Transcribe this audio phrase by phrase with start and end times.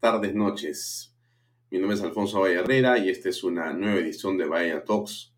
[0.00, 1.12] tardes, noches.
[1.70, 5.34] Mi nombre es Alfonso Valle Herrera y esta es una nueva edición de Vaya Talks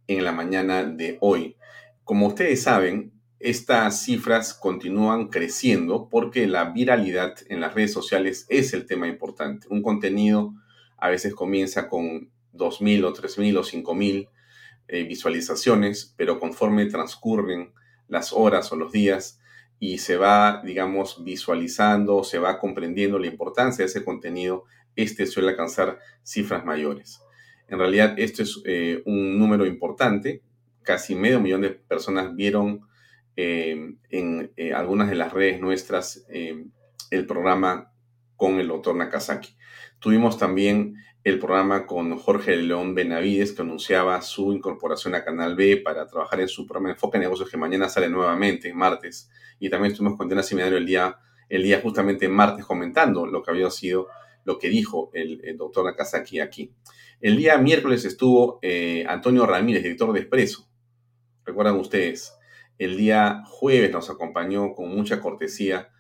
[0.07, 1.57] en la mañana de hoy.
[2.05, 8.73] Como ustedes saben, estas cifras continúan creciendo porque la viralidad en las redes sociales es
[8.73, 9.67] el tema importante.
[9.71, 10.55] Un contenido
[10.97, 14.29] a veces comienza con 2.000 o 3.000 o 5.000
[14.89, 17.73] eh, visualizaciones, pero conforme transcurren
[18.09, 19.41] las horas o los días
[19.79, 24.65] y se va, digamos, visualizando, se va comprendiendo la importancia de ese contenido,
[24.95, 27.21] este suele alcanzar cifras mayores.
[27.69, 30.43] En realidad, esto es eh, un número importante.
[30.83, 32.83] Casi medio millón de personas vieron
[33.35, 36.27] eh, en algunas de las redes nuestras
[37.13, 37.93] el programa
[38.37, 39.57] con el doctor Nakazaki.
[40.01, 45.77] Tuvimos también el programa con Jorge León Benavides, que anunciaba su incorporación a Canal B
[45.77, 49.31] para trabajar en su programa Enfoque de Negocios, que mañana sale nuevamente, martes.
[49.61, 51.17] Y también estuvimos con Diana Seminario el día,
[51.49, 54.09] el día justamente martes comentando lo que había sido,
[54.45, 56.75] lo que dijo el, doctor Nakazaki aquí.
[57.21, 60.69] El día miércoles estuvo eh, Antonio Ramírez, director de Expreso.
[61.45, 62.35] Recuerdan ustedes,
[62.79, 65.91] el día jueves nos acompañó con mucha cortesía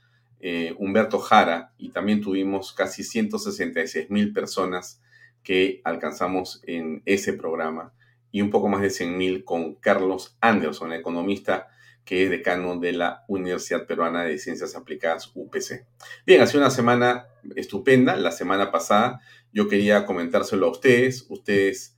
[0.40, 5.00] eh, Humberto Jara y también tuvimos casi 166 mil personas
[5.42, 7.92] que alcanzamos en ese programa
[8.30, 11.68] y un poco más de 100.000 con Carlos Anderson, economista
[12.04, 15.86] que es decano de la Universidad Peruana de Ciencias Aplicadas UPC.
[16.26, 18.16] Bien, ha sido una semana estupenda.
[18.16, 19.20] La semana pasada
[19.52, 21.26] yo quería comentárselo a ustedes.
[21.28, 21.96] Ustedes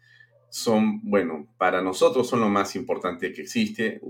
[0.51, 4.01] son, bueno, para nosotros son lo más importante que existe.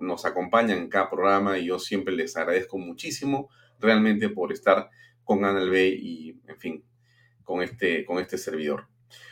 [0.00, 3.48] nos acompañan en cada programa y yo siempre les agradezco muchísimo
[3.78, 4.90] realmente por estar
[5.22, 6.84] con Anal B y, en fin,
[7.44, 8.88] con este, con este servidor.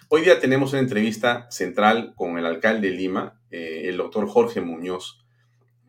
[0.08, 4.60] Hoy día tenemos una entrevista central con el alcalde de Lima, eh, el doctor Jorge
[4.60, 5.24] Muñoz,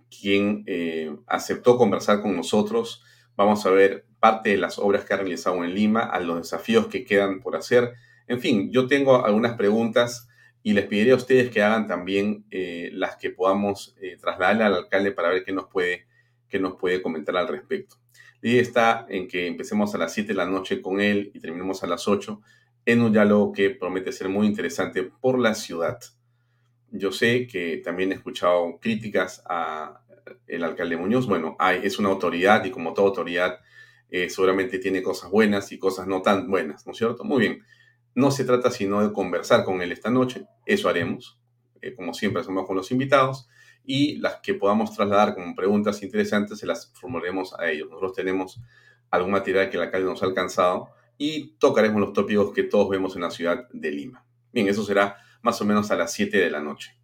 [0.09, 3.03] quien eh, aceptó conversar con nosotros.
[3.35, 6.87] Vamos a ver parte de las obras que ha realizado en Lima, a los desafíos
[6.87, 7.95] que quedan por hacer.
[8.27, 10.29] En fin, yo tengo algunas preguntas
[10.61, 15.11] y les pediré a ustedes que hagan también eh, las que podamos trasladarle al alcalde
[15.11, 16.07] para ver qué nos puede,
[16.47, 17.97] qué nos puede comentar al respecto.
[18.43, 21.39] La idea está en que empecemos a las 7 de la noche con él y
[21.39, 22.41] terminemos a las 8
[22.85, 25.97] en un diálogo que promete ser muy interesante por la ciudad.
[26.91, 30.01] Yo sé que también he escuchado críticas a
[30.45, 31.25] el alcalde Muñoz.
[31.25, 33.61] Bueno, hay, es una autoridad y como toda autoridad
[34.09, 37.23] eh, seguramente tiene cosas buenas y cosas no tan buenas, ¿no es cierto?
[37.23, 37.63] Muy bien.
[38.13, 40.47] No se trata sino de conversar con él esta noche.
[40.65, 41.39] Eso haremos.
[41.81, 43.47] Eh, como siempre hacemos con los invitados.
[43.85, 47.89] Y las que podamos trasladar como preguntas interesantes se las formularemos a ellos.
[47.89, 48.61] Nosotros tenemos
[49.11, 53.15] algún material que el alcalde nos ha alcanzado y tocaremos los tópicos que todos vemos
[53.15, 54.25] en la ciudad de Lima.
[54.51, 56.97] Bien, eso será más o menos a las 7 de la noche.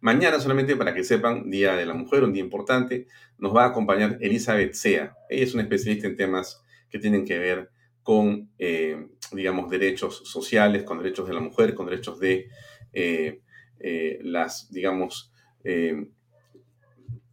[0.00, 3.06] Mañana, solamente para que sepan, Día de la Mujer, un día importante,
[3.38, 5.14] nos va a acompañar Elizabeth Sea.
[5.28, 7.70] Ella es una especialista en temas que tienen que ver
[8.02, 12.48] con, eh, digamos, derechos sociales, con derechos de la mujer, con derechos de
[12.92, 13.42] eh,
[13.78, 15.32] eh, las, digamos,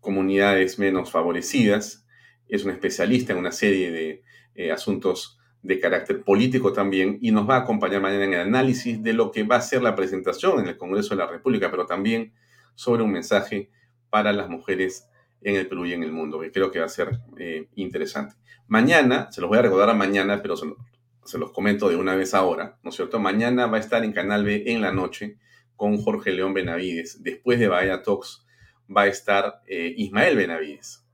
[0.07, 2.07] comunidades menos favorecidas.
[2.47, 4.23] Es una especialista en una serie
[4.55, 5.37] de asuntos
[5.67, 9.31] de carácter político también y nos va a acompañar mañana en el análisis de lo
[9.31, 12.33] que va a ser la presentación en el Congreso de la República, pero también
[12.73, 13.69] sobre un mensaje
[14.09, 15.09] para las mujeres
[15.41, 18.35] en el Perú y en el mundo, que creo que va a ser eh, interesante.
[18.67, 22.33] Mañana, se los voy a recordar a mañana, pero se, los comento de una vez
[22.33, 23.19] ahora, ¿no es cierto?
[23.19, 25.37] Mañana va a estar en Canal B en la noche
[25.75, 27.21] con Jorge León Benavides.
[27.21, 28.46] Después de Bahía Talks
[28.95, 31.05] va a estar eh, Ismael Benavides.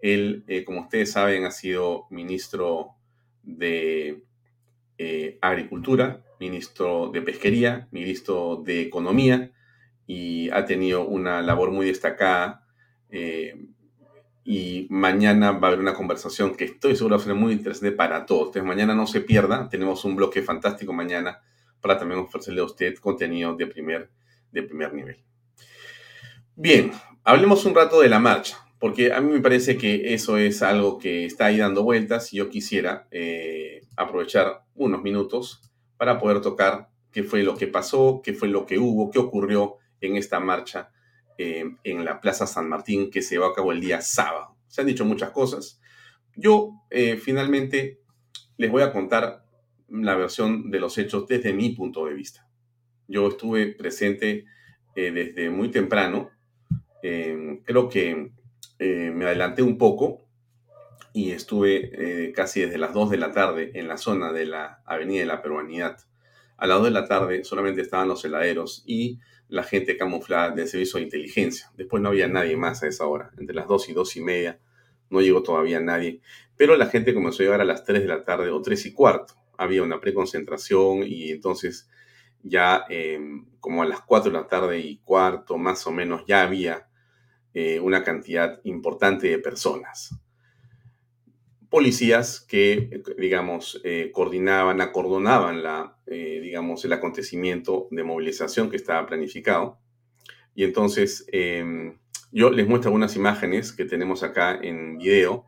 [0.00, 2.94] Él, eh, como ustedes saben, ha sido ministro
[3.42, 4.22] de
[4.98, 9.52] eh, Agricultura, ministro de Pesquería, ministro de Economía
[10.06, 12.64] y ha tenido una labor muy destacada.
[14.44, 18.48] Y mañana va a haber una conversación que estoy seguro va muy interesante para todos.
[18.48, 21.42] Entonces, mañana no se pierda, tenemos un bloque fantástico mañana
[21.80, 24.10] para también ofrecerle a usted contenido de primer,
[24.50, 25.27] de primer nivel.
[26.60, 26.90] Bien,
[27.22, 30.98] hablemos un rato de la marcha porque a mí me parece que eso es algo
[30.98, 35.62] que está ahí dando vueltas y yo quisiera eh, aprovechar unos minutos
[35.96, 39.76] para poder tocar qué fue lo que pasó, qué fue lo que hubo, qué ocurrió
[40.00, 40.90] en esta marcha
[41.38, 44.56] eh, en la Plaza San Martín que se llevó a cabo el día sábado.
[44.66, 45.80] Se han dicho muchas cosas.
[46.34, 48.00] Yo eh, finalmente
[48.56, 49.44] les voy a contar
[49.88, 52.48] la versión de los hechos desde mi punto de vista.
[53.06, 54.44] Yo estuve presente
[54.96, 56.32] desde muy temprano.
[57.00, 58.32] Creo que
[58.78, 60.24] eh, me adelanté un poco
[61.12, 61.90] y estuve
[62.28, 65.26] eh, casi desde las 2 de la tarde en la zona de la Avenida de
[65.26, 65.98] la Peruanidad.
[66.56, 70.68] A las 2 de la tarde solamente estaban los heladeros y la gente camuflada del
[70.68, 71.70] servicio de inteligencia.
[71.76, 73.30] Después no había nadie más a esa hora.
[73.38, 74.60] Entre las 2 y 2 y media
[75.10, 76.20] no llegó todavía nadie.
[76.56, 78.92] Pero la gente comenzó a llegar a las 3 de la tarde o 3 y
[78.92, 79.34] cuarto.
[79.56, 81.88] Había una preconcentración y entonces
[82.42, 86.42] ya em, como a las 4 de la tarde y cuarto más o menos ya
[86.42, 86.87] había
[87.60, 90.14] eh, una cantidad importante de personas.
[91.68, 99.08] Policías que, digamos, eh, coordinaban, acordonaban la, eh, digamos, el acontecimiento de movilización que estaba
[99.08, 99.80] planificado.
[100.54, 101.98] Y entonces em,
[102.30, 105.44] yo les muestro algunas imágenes que tenemos acá en video.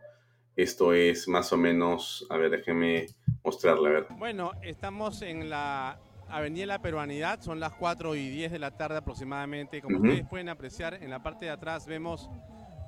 [0.57, 3.07] Esto es más o menos, a ver, déjenme
[3.45, 4.07] mostrarla, a ver.
[4.19, 6.01] Bueno, estamos en la
[6.31, 9.83] Avenida La Peruanidad, son las 4 y 10 de la tarde aproximadamente.
[9.83, 12.31] Como ustedes pueden apreciar, en la parte de atrás vemos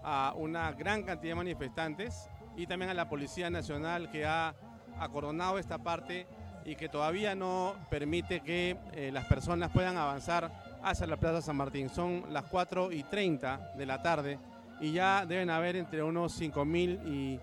[0.04, 4.54] a una gran cantidad de manifestantes y también a la Policía Nacional que ha
[4.99, 6.26] acordonado esta parte
[6.64, 11.56] y que todavía no permite que eh, las personas puedan avanzar hacia la Plaza San
[11.56, 11.88] Martín.
[11.88, 14.38] Son las 4 y 30 de la tarde
[14.80, 17.40] y ya deben haber entre unos 5.000 y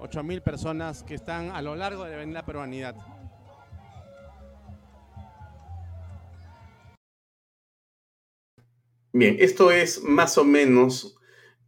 [0.00, 2.94] 8.000 personas que están a lo largo de la Avenida Peruanidad.
[9.16, 11.16] Bien, esto es más o menos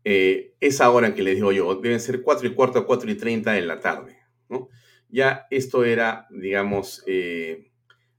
[0.02, 3.14] eh, esa hora que les digo yo, deben ser 4 y cuarto a 4 y
[3.14, 4.18] 30 de la tarde.
[4.48, 4.68] ¿no?
[5.08, 7.70] Ya esto era, digamos, eh,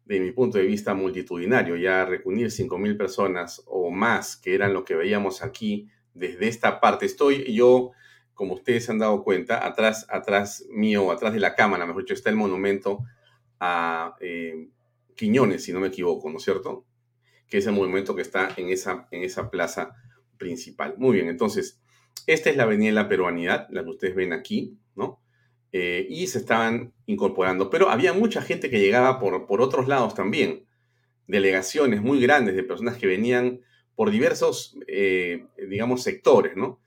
[0.05, 4.85] de mi punto de vista multitudinario, ya reunir 5.000 personas o más, que eran lo
[4.85, 7.05] que veíamos aquí desde esta parte.
[7.05, 7.91] Estoy yo,
[8.33, 12.13] como ustedes se han dado cuenta, atrás, atrás mío, atrás de la cámara, mejor dicho,
[12.13, 12.99] está el monumento
[13.59, 14.69] a eh,
[15.17, 16.85] Quiñones, si no me equivoco, ¿no es cierto?
[17.47, 19.95] Que es el movimiento que está en esa, en esa plaza
[20.37, 20.95] principal.
[20.97, 21.81] Muy bien, entonces,
[22.25, 25.21] esta es la avenida de la peruanidad, la que ustedes ven aquí, ¿no?
[25.71, 30.15] Eh, y se estaban incorporando, pero había mucha gente que llegaba por, por otros lados
[30.15, 30.65] también,
[31.27, 33.61] delegaciones muy grandes de personas que venían
[33.95, 36.79] por diversos, eh, digamos, sectores, ¿no?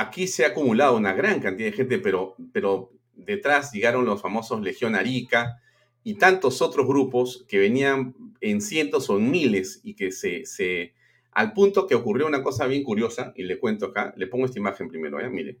[0.00, 4.60] aquí se ha acumulado una gran cantidad de gente, pero, pero detrás llegaron los famosos
[4.62, 5.60] Legión Arica
[6.02, 10.94] y tantos otros grupos que venían en cientos o en miles y que se, se
[11.32, 14.58] al punto que ocurrió una cosa bien curiosa, y le cuento acá, le pongo esta
[14.58, 15.28] imagen primero, ¿eh?
[15.28, 15.58] mire.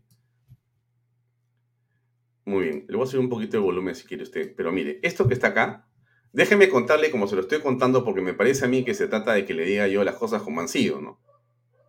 [2.44, 4.98] Muy bien, le voy a subir un poquito de volumen si quiere usted, pero mire,
[5.02, 5.88] esto que está acá,
[6.32, 9.34] déjeme contarle como se lo estoy contando porque me parece a mí que se trata
[9.34, 11.20] de que le diga yo las cosas como han sido, ¿no?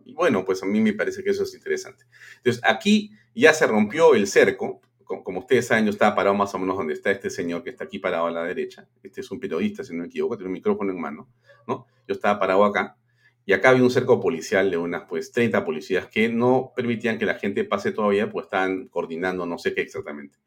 [0.06, 2.06] Y bueno, pues a mí me parece que eso es interesante.
[2.38, 4.82] Entonces, aquí ya se rompió el cerco,
[5.24, 7.84] como ustedes saben, yo estaba parado más o menos donde está este señor que está
[7.84, 8.88] aquí parado a la derecha.
[9.04, 11.30] Este es un periodista, si no me equivoco, tiene un micrófono en mano,
[11.68, 11.86] ¿no?
[12.08, 12.98] Yo estaba parado acá
[13.46, 17.26] y acá había un cerco policial de unas pues 30 policías que no permitían que
[17.26, 20.38] la gente pase todavía, pues estaban coordinando no sé qué exactamente.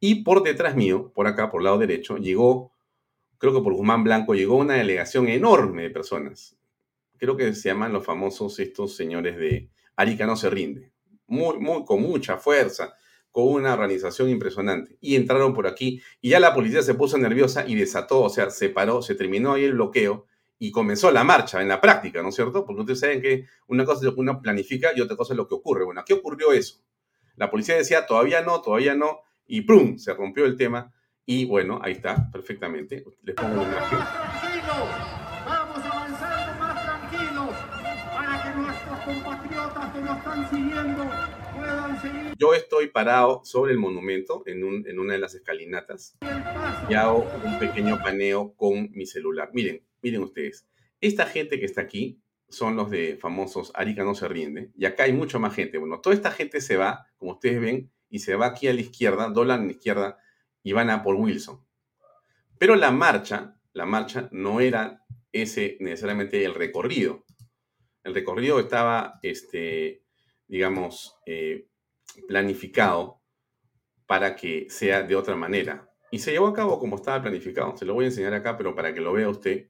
[0.00, 2.72] Y por detrás mío, por acá, por el lado derecho, llegó,
[3.38, 6.56] creo que por Guzmán Blanco, llegó una delegación enorme de personas.
[7.18, 10.90] Creo que se llaman los famosos estos señores de Arica no se rinde.
[11.26, 12.94] Muy, muy, con mucha fuerza,
[13.30, 14.96] con una organización impresionante.
[15.00, 18.50] Y entraron por aquí y ya la policía se puso nerviosa y desató, o sea,
[18.50, 20.26] se paró, se terminó ahí el bloqueo
[20.58, 22.66] y comenzó la marcha en la práctica, ¿no es cierto?
[22.66, 25.38] Porque ustedes saben que una cosa es lo que uno planifica y otra cosa es
[25.38, 25.84] lo que ocurre.
[25.84, 26.80] Bueno, ¿qué ocurrió eso?
[27.36, 29.96] La policía decía, todavía no, todavía no, y ¡prum!
[29.96, 30.92] Se rompió el tema
[31.24, 33.04] y bueno, ahí está, perfectamente.
[33.22, 35.19] Les pongo la
[39.14, 41.10] compatriotas que nos están siguiendo
[41.56, 42.34] puedan seguir.
[42.38, 46.16] Yo estoy parado sobre el monumento en, un, en una de las escalinatas
[46.88, 49.50] y hago un pequeño paneo con mi celular.
[49.52, 50.66] Miren, miren ustedes,
[51.00, 55.04] esta gente que está aquí son los de famosos Arica no se rinde y acá
[55.04, 55.78] hay mucha más gente.
[55.78, 58.80] Bueno, toda esta gente se va, como ustedes ven, y se va aquí a la
[58.80, 60.18] izquierda, doblan a la izquierda
[60.62, 61.64] y van a por Wilson.
[62.58, 67.24] Pero la marcha, la marcha no era ese necesariamente el recorrido.
[68.10, 70.02] El recorrido estaba, este,
[70.48, 71.68] digamos, eh,
[72.26, 73.20] planificado
[74.04, 75.88] para que sea de otra manera.
[76.10, 77.76] Y se llevó a cabo como estaba planificado.
[77.76, 79.68] Se lo voy a enseñar acá, pero para que lo vea usted,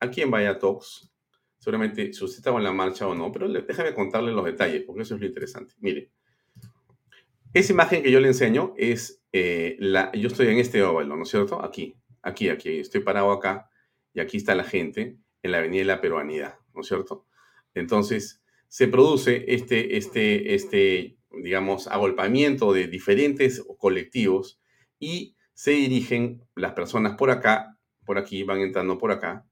[0.00, 1.12] aquí en Vaya Talks,
[1.58, 5.02] seguramente si usted estaba en la marcha o no, pero déjame contarle los detalles, porque
[5.02, 5.74] eso es lo interesante.
[5.78, 6.10] Mire,
[7.52, 10.10] esa imagen que yo le enseño es eh, la.
[10.12, 11.62] Yo estoy en este óvalo, ¿no es cierto?
[11.62, 12.78] Aquí, aquí, aquí.
[12.78, 13.68] Estoy parado acá
[14.14, 17.26] y aquí está la gente en la Avenida de la Peruanidad, ¿no es cierto?
[17.74, 24.60] Entonces, se produce este, este, este, digamos, agolpamiento de diferentes colectivos
[24.98, 29.46] y se dirigen las personas por acá, por aquí, van entrando por acá,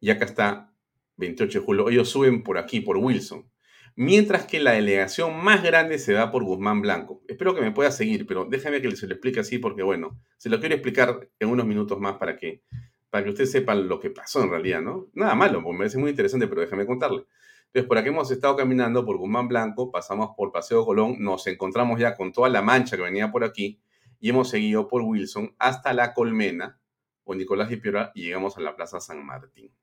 [0.00, 0.74] y acá está
[1.16, 1.88] 28 de julio.
[1.88, 3.52] Ellos suben por aquí, por Wilson
[3.94, 7.22] mientras que la delegación más grande se da por Guzmán Blanco.
[7.28, 10.48] Espero que me pueda seguir, pero déjame que se lo explique así porque, bueno, se
[10.48, 12.62] lo quiero explicar en unos minutos más para que,
[13.10, 15.10] para que usted sepa lo que pasó en realidad, ¿no?
[15.14, 17.24] Nada malo, me parece muy interesante, pero déjame contarle.
[17.72, 21.98] Entonces, por aquí hemos estado caminando por Guzmán Blanco, pasamos por Paseo Colón, nos encontramos
[21.98, 23.80] ya con toda la mancha que venía por aquí
[24.20, 26.78] y hemos seguido por Wilson hasta La Colmena
[27.24, 29.74] o Nicolás de Piora y llegamos a la Plaza San Martín.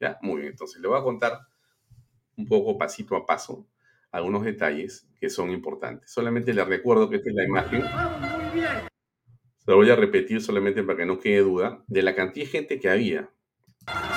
[0.00, 0.18] ¿Ya?
[0.22, 1.38] Muy bien, entonces le voy a contar
[2.36, 3.68] un poco pasito a paso
[4.10, 6.10] algunos detalles que son importantes.
[6.10, 7.84] Solamente les recuerdo que esta es la imagen.
[9.58, 12.50] Se lo voy a repetir solamente para que no quede duda de la cantidad de
[12.50, 13.30] gente que había.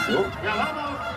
[0.09, 1.08] ¿no?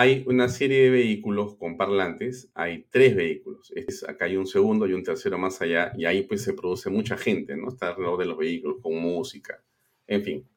[0.00, 3.72] Hay una serie de vehículos con parlantes, hay tres vehículos.
[3.74, 6.88] Es, acá hay un segundo y un tercero más allá, y ahí pues se produce
[6.88, 7.66] mucha gente, ¿no?
[7.66, 9.60] Está alrededor de los vehículos con música,
[10.06, 10.48] en fin.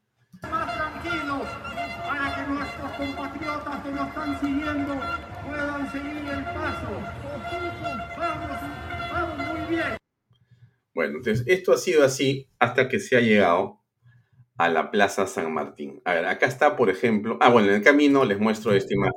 [0.44, 1.42] Más tranquilos
[2.08, 5.02] para que nuestros compatriotas que nos están siguiendo
[5.48, 6.92] puedan seguir el paso.
[8.20, 8.62] Vamos,
[9.12, 9.98] vamos muy bien.
[10.94, 13.81] Bueno, entonces esto ha sido así hasta que se ha llegado
[14.62, 16.04] a la Plaza San Martín.
[16.06, 17.36] A ver, acá está, por ejemplo.
[17.42, 19.14] Ah, bueno, en el camino les muestro esta imagen.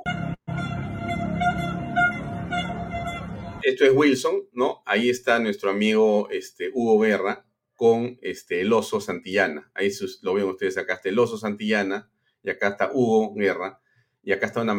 [3.61, 4.81] Esto es Wilson, ¿no?
[4.87, 9.69] Ahí está nuestro amigo este, Hugo Guerra, con este, el oso Santillana.
[9.75, 9.91] Ahí
[10.23, 12.09] lo ven ustedes, acá está el oso Santillana
[12.41, 13.79] y acá está Hugo Guerra
[14.23, 14.73] y acá está una,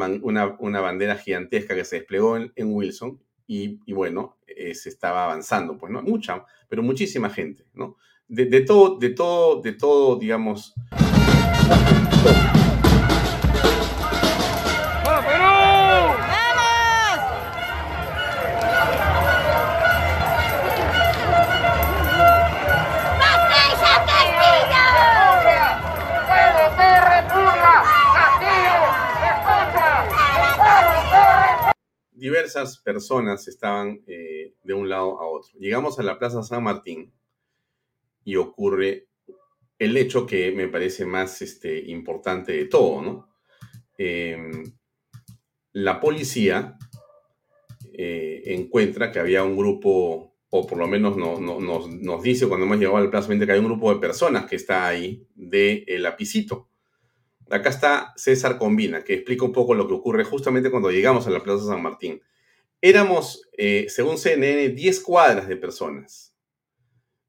[0.59, 5.93] una, bandera gigantesca que se desplegó en, Wilson y, bueno, eh, se estaba avanzando, pues,
[5.93, 6.03] ¿no?
[6.03, 7.97] Mucha, pero muchísima gente, ¿no?
[8.29, 10.75] De, de todo, de todo, de todo, digamos...
[32.13, 35.53] diversas personas estaban eh, de un lado a otro.
[35.61, 37.13] Llegamos a la Plaza San Martín
[38.27, 39.07] y ocurre
[39.79, 43.29] el hecho que me parece más este, importante de todo, ¿no?
[43.97, 44.65] Em,
[45.73, 46.77] la policía
[47.93, 52.79] eh, encuentra que había un grupo, o por lo menos no, nos, dice cuando hemos
[52.79, 56.03] llegado al Plaza 20 que hay un grupo de personas que está ahí de el
[56.03, 56.69] lapicito.
[57.49, 61.31] Acá está César Combina, que explica un poco lo que ocurre justamente cuando llegamos a
[61.31, 62.21] la Plaza San Martín.
[62.81, 66.36] Éramos, eh, según CNN, 10 cuadras de personas.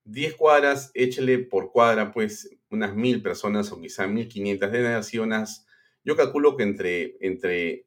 [0.08, 4.72] 10 cuadras, échele por cuadra, pues, unas mil personas o quizá 1500.
[4.72, 5.66] Deben haber sido unas,
[6.04, 7.86] yo calculo que entre, entre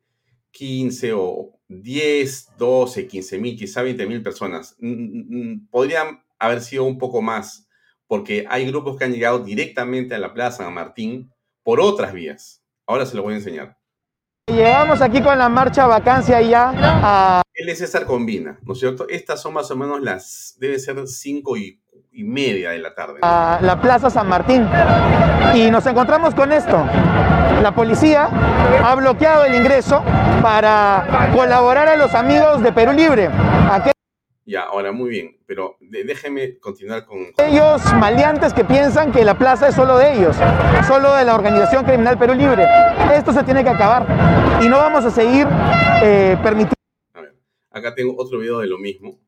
[0.53, 4.77] 15 o 10, 12, 15 mil, quizá 20 mil personas.
[5.71, 7.69] Podrían haber sido un poco más,
[8.07, 11.31] porque hay grupos que han llegado directamente a la Plaza San Martín
[11.63, 12.63] por otras vías.
[12.87, 13.79] Ahora se lo voy a enseñar.
[14.49, 17.43] Llegamos aquí con la marcha vacancia ya a...
[17.55, 19.09] Él es César Combina, ¿no es cierto?
[19.09, 21.81] Estas son más o menos las, debe ser 5 y,
[22.13, 23.21] media de la tarde.
[23.23, 24.69] A la Plaza San Martín.
[25.55, 26.85] Y nos encontramos con esto.
[27.63, 28.29] La policía
[28.85, 30.03] ha bloqueado el ingreso
[30.43, 33.31] para colaborar a los amigos de Perú Libre.
[34.47, 37.19] Ya, ahora muy bien, pero déjeme continuar con...
[37.39, 40.37] Ellos maleantes que piensan que la plaza es solo de ellos,
[40.89, 42.67] solo de la organización criminal Perú Libre.
[43.15, 44.07] Esto se tiene que acabar
[44.61, 45.47] y no vamos a seguir
[46.03, 46.75] eh, permitiendo...
[47.15, 47.37] A ver,
[47.71, 49.21] acá tengo otro video de lo mismo.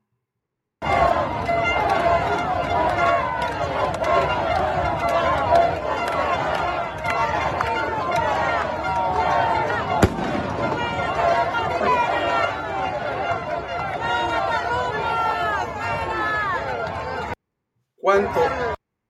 [18.02, 18.40] ¿Cuánto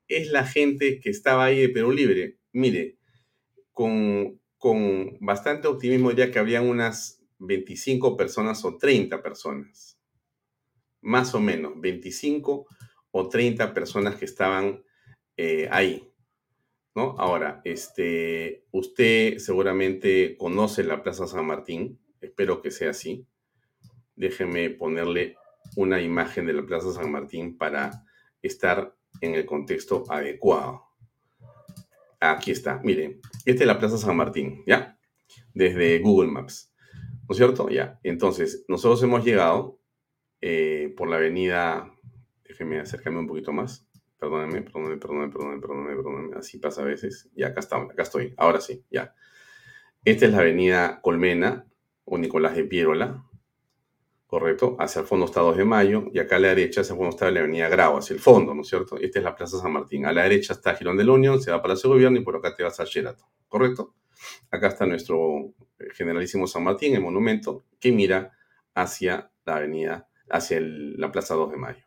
[0.06, 2.36] es la gente que estaba ahí de Perú Libre?
[2.52, 2.98] Mire,
[3.72, 9.98] con, con bastante optimismo diría que habían unas 25 personas o 30 personas.
[11.00, 12.66] Más o menos, 25
[13.12, 14.84] o 30 personas que estaban
[15.38, 16.12] eh, ahí.
[16.94, 17.14] ¿no?
[17.16, 21.98] Ahora, este, usted seguramente conoce la Plaza San Martín.
[22.20, 23.26] Espero que sea así.
[24.16, 25.38] Déjeme ponerle
[25.76, 28.04] una imagen de la Plaza San Martín para
[28.42, 30.84] estar en el contexto adecuado.
[32.20, 34.98] Aquí está, miren, esta es la Plaza San Martín, ¿ya?
[35.54, 36.72] Desde Google Maps,
[37.28, 37.68] ¿no es cierto?
[37.68, 39.80] Ya, entonces, nosotros hemos llegado
[40.40, 41.92] eh, por la avenida,
[42.44, 47.28] déjenme acercarme un poquito más, perdónenme, perdónenme, perdónenme, perdónenme, perdónenme, perdónenme, así pasa a veces,
[47.34, 49.14] ya acá está, acá estoy, ahora sí, ya.
[50.04, 51.66] Esta es la avenida Colmena
[52.04, 53.24] o Nicolás de Piérola,
[54.32, 56.96] correcto, hacia el fondo está 2 de Mayo, y acá a la derecha hacia el
[56.96, 58.96] fondo está la avenida Grau, hacia el fondo, ¿no es cierto?
[58.96, 60.06] Esta es la Plaza San Martín.
[60.06, 62.36] A la derecha está Girón de la Unión, se va para el Gobierno y por
[62.36, 63.94] acá te vas a Sheraton, ¿correcto?
[64.50, 68.32] Acá está nuestro eh, generalísimo San Martín, el monumento, que mira
[68.74, 71.84] hacia la avenida, hacia la Plaza 2 de Mayo.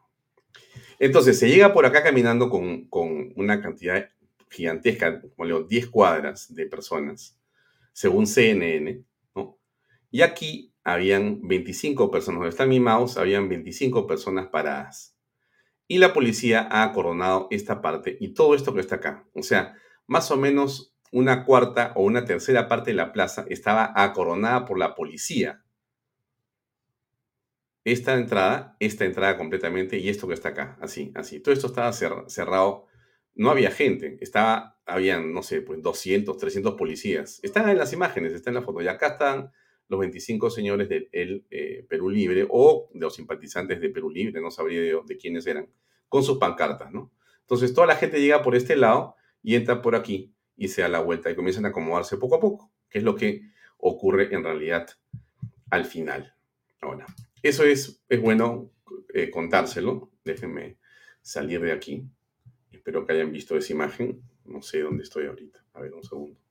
[0.99, 4.07] Entonces, se llega por acá caminando con, con una cantidad
[4.51, 7.39] gigantesca, como leo, 10 cuadras de personas,
[7.91, 9.03] según CNN,
[9.33, 9.57] ¿no?
[10.11, 15.17] Y aquí habían 25 personas, donde está mi mouse, habían 25 personas paradas.
[15.87, 19.27] Y la policía ha coronado esta parte y todo esto que está acá.
[19.33, 19.75] O sea,
[20.07, 24.77] más o menos una cuarta o una tercera parte de la plaza estaba acoronada por
[24.77, 25.63] la policía.
[27.83, 31.39] Esta entrada, esta entrada completamente y esto que está acá, así, así.
[31.39, 32.85] Todo esto estaba cerrado.
[33.33, 37.39] No había gente, estaba, habían, no sé, pues 200, 300 policías.
[37.43, 38.81] Están en las imágenes, está en la foto.
[38.81, 39.51] Y acá están
[39.87, 44.51] los 25 señores del eh, Perú Libre o de los simpatizantes de Perú Libre, no
[44.51, 45.69] sabría de, quiénes eran,
[46.09, 47.11] con sus pancartas, ¿no?
[47.41, 50.87] Entonces toda la gente llega por este lado y entra por aquí y se da
[50.87, 54.43] la vuelta y comienzan a acomodarse poco a poco, que es lo que ocurre en
[54.43, 54.87] realidad
[55.69, 56.33] al final.
[56.81, 57.05] Ahora,
[57.43, 58.71] eso es, es bueno
[59.13, 60.11] eh, contárselo.
[60.23, 60.77] Déjenme
[61.21, 62.07] salir de aquí.
[62.71, 64.21] Espero que hayan visto esa imagen.
[64.45, 65.63] No sé dónde estoy ahorita.
[65.73, 66.44] A ver, un segundo.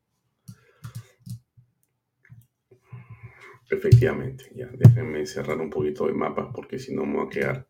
[3.70, 7.68] Efectivamente, ya, déjenme cerrar un poquito el mapa porque si no me voy a quedar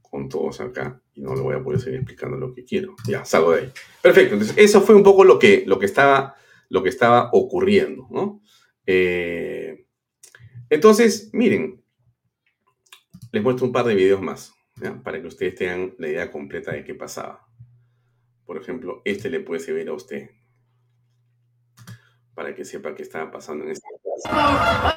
[0.00, 2.94] con todos acá y no le voy a poder seguir explicando lo que quiero.
[3.06, 3.72] Ya, salgo de ahí.
[4.02, 6.34] Perfecto, entonces eso fue un poco lo que, lo que, estaba,
[6.68, 8.40] lo que estaba ocurriendo, ¿no?
[8.86, 9.86] Eh,
[10.70, 11.82] entonces, miren,
[13.32, 14.54] les muestro un par de videos más
[15.02, 17.46] para que ustedes tengan la idea completa de qué pasaba.
[18.44, 20.30] Por ejemplo, este le puede servir a usted
[22.34, 23.88] para que sepa qué estaba pasando en esta
[24.24, 24.93] casa.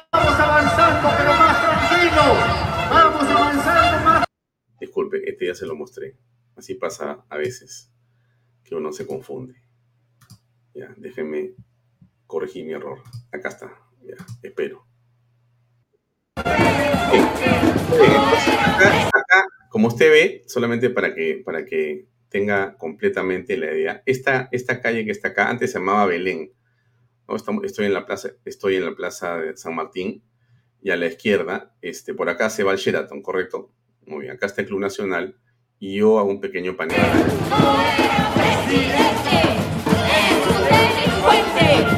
[0.58, 2.22] Avanzando, pero más tranquilo.
[2.90, 4.24] Vamos avanzando más.
[4.80, 6.16] Disculpe, este ya se lo mostré.
[6.56, 7.92] Así pasa a veces
[8.64, 9.54] que uno se confunde.
[10.74, 11.54] Ya, déjenme
[12.26, 12.98] corregir mi error.
[13.30, 13.72] Acá está.
[14.02, 14.84] Ya, espero.
[19.14, 24.80] acá, como usted ve, solamente para que, para que tenga completamente la idea, esta, esta
[24.80, 26.52] calle que está acá antes se llamaba Belén
[27.64, 30.22] estoy, en la plaza, estoy en la plaza de San Martín
[30.82, 33.70] y a la izquierda, este, por acá se va el Sheraton, ¿correcto?
[34.06, 35.36] Muy bien, acá está el Club Nacional
[35.78, 36.96] y yo hago un pequeño panel.
[38.34, 39.42] Presidente,
[40.20, 41.97] es un delincuente.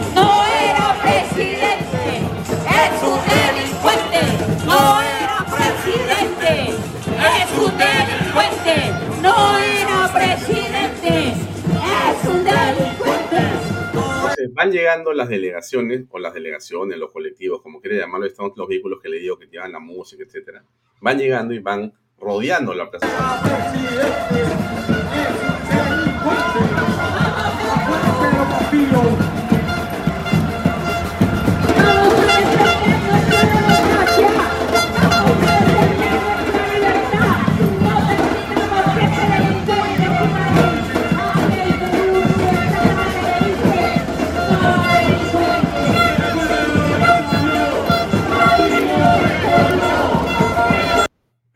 [14.61, 19.01] Van llegando las delegaciones, o las delegaciones, los colectivos, como quiera llamarlo, están los vehículos
[19.01, 20.63] que le digo que llevan la música, etcétera.
[21.01, 23.07] Van llegando y van rodeando la plaza.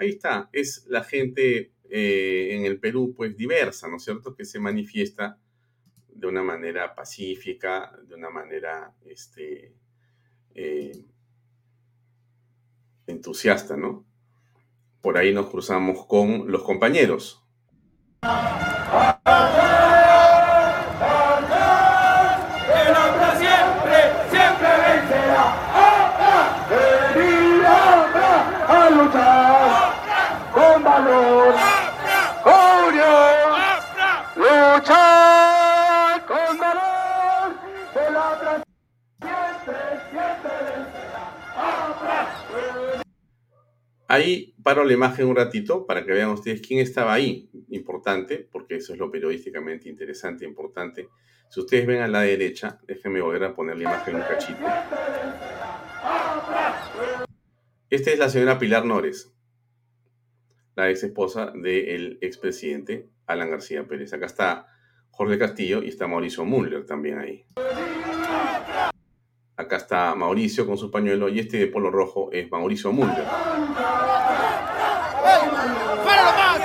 [0.05, 4.35] Ahí está, es la gente eh, en el Perú pues diversa, ¿no es cierto?
[4.35, 5.39] Que se manifiesta
[6.09, 9.75] de una manera pacífica, de una manera este,
[10.55, 11.07] eh,
[13.07, 14.05] entusiasta, ¿no?
[15.01, 17.43] Por ahí nos cruzamos con los compañeros.
[44.15, 47.51] Ahí paro la imagen un ratito para que vean ustedes quién estaba ahí.
[47.71, 51.09] Importante, porque eso es lo periodísticamente interesante, importante.
[51.51, 54.61] Si ustedes ven a la derecha, déjenme volver a poner la imagen un cachito.
[57.91, 59.35] Esta es la señora Pilar Nores,
[60.77, 64.13] la ex esposa del expresidente Alan García Pérez.
[64.13, 64.67] Acá está
[65.11, 67.47] Jorge Castillo y está Mauricio Müller también ahí.
[69.57, 73.25] Acá está Mauricio con su pañuelo y este de polo rojo es Mauricio Müller.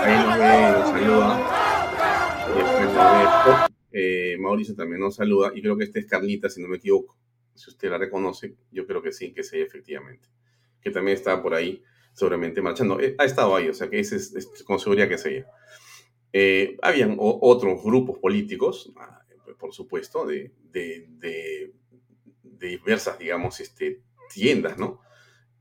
[0.02, 1.56] Ahí nos ve, nos saluda.
[3.92, 7.16] Eh, Mauricio también nos saluda y creo que esta es Carlita, si no me equivoco.
[7.54, 10.28] Si usted la reconoce, yo creo que sí, que sí, efectivamente.
[10.82, 13.00] Que también está por ahí, seguramente marchando.
[13.00, 15.46] Eh, ha estado ahí, o sea que es, con seguridad que es ella.
[16.34, 19.22] Eh, habían otros grupos políticos, ah,
[19.60, 21.74] por supuesto, de- de-
[22.60, 24.02] de diversas, digamos, este,
[24.34, 25.02] tiendas, ¿no?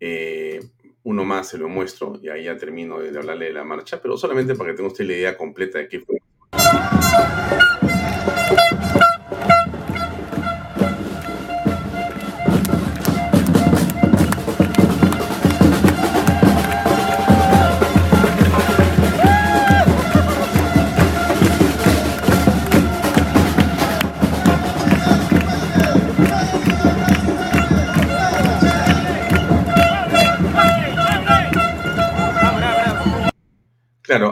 [0.01, 0.61] Eh,
[1.05, 4.17] uno más se lo muestro y ahí ya termino de hablarle de la marcha, pero
[4.17, 6.19] solamente para que tenga usted la idea completa de qué fue.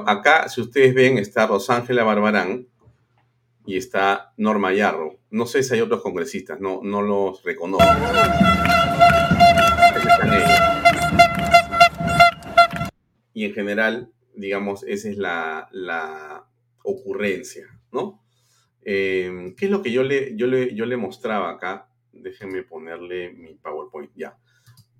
[0.06, 2.68] Acá, si ustedes ven, está Rosángela Barbarán
[3.66, 5.18] y está Norma Yarro.
[5.30, 7.84] No sé si hay otros congresistas, no, no los reconozco.
[13.34, 16.46] Y en general, digamos, esa es la, la
[16.84, 18.22] ocurrencia, ¿no?
[18.82, 21.90] Eh, ¿Qué es lo que yo le, yo, le, yo le mostraba acá?
[22.12, 24.38] Déjenme ponerle mi PowerPoint, ya.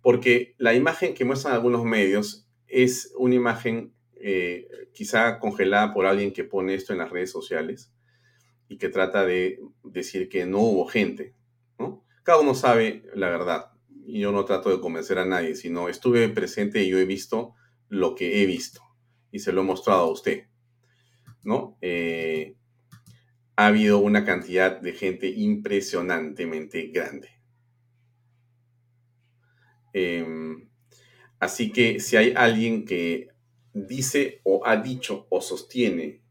[0.03, 6.33] Porque la imagen que muestran algunos medios es una imagen eh, quizá congelada por alguien
[6.33, 7.93] que pone esto en las redes sociales
[8.69, 11.35] y que trata de decir que no hubo gente,
[11.79, 12.05] ¿no?
[12.23, 13.73] Cada uno sabe la verdad.
[14.07, 17.55] Yo no trato de convencer a nadie, sino estuve presente y yo he visto
[17.89, 18.81] lo que he visto
[19.31, 20.47] y se lo he mostrado a usted,
[21.43, 21.77] ¿no?
[21.81, 22.57] Eh,
[23.57, 27.31] ha habido una cantidad de gente impresionantemente grande.
[29.93, 30.69] Em,
[31.39, 33.29] así que si hay alguien que
[33.77, 36.23] dice o ha dicho o sostiene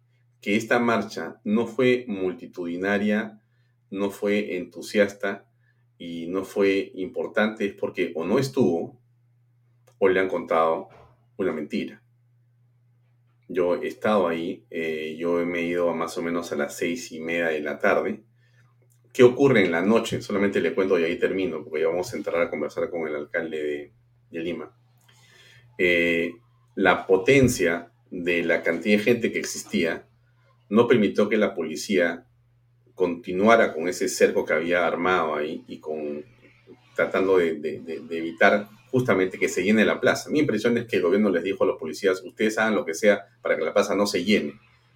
[0.41, 3.39] que esta marcha no fue multitudinaria,
[3.91, 5.45] no fue entusiasta
[5.99, 8.99] y no fue importante, es porque o no estuvo
[9.99, 10.89] o le han contado
[11.37, 12.01] una mentira.
[13.47, 16.75] Yo he estado ahí, eh, yo me he ido a más o menos a las
[16.75, 18.23] seis y media de la tarde.
[19.13, 20.21] ¿Qué ocurre en la noche?
[20.21, 23.15] Solamente le cuento y ahí termino, porque ya vamos a entrar a conversar con el
[23.15, 23.93] alcalde
[24.31, 24.75] de, Lima.
[25.77, 26.33] Eh,
[26.75, 30.05] la potencia de la cantidad de gente que existía
[30.69, 32.25] no permitió que la policía
[32.93, 36.23] continuara con ese cerco que había armado ahí y con
[36.95, 40.29] tratando de, evitar justamente que se llene la plaza.
[40.29, 42.93] Mi impresión es que el gobierno les dijo a los policías, ustedes hagan lo que
[42.93, 44.53] sea para que la plaza no se llene.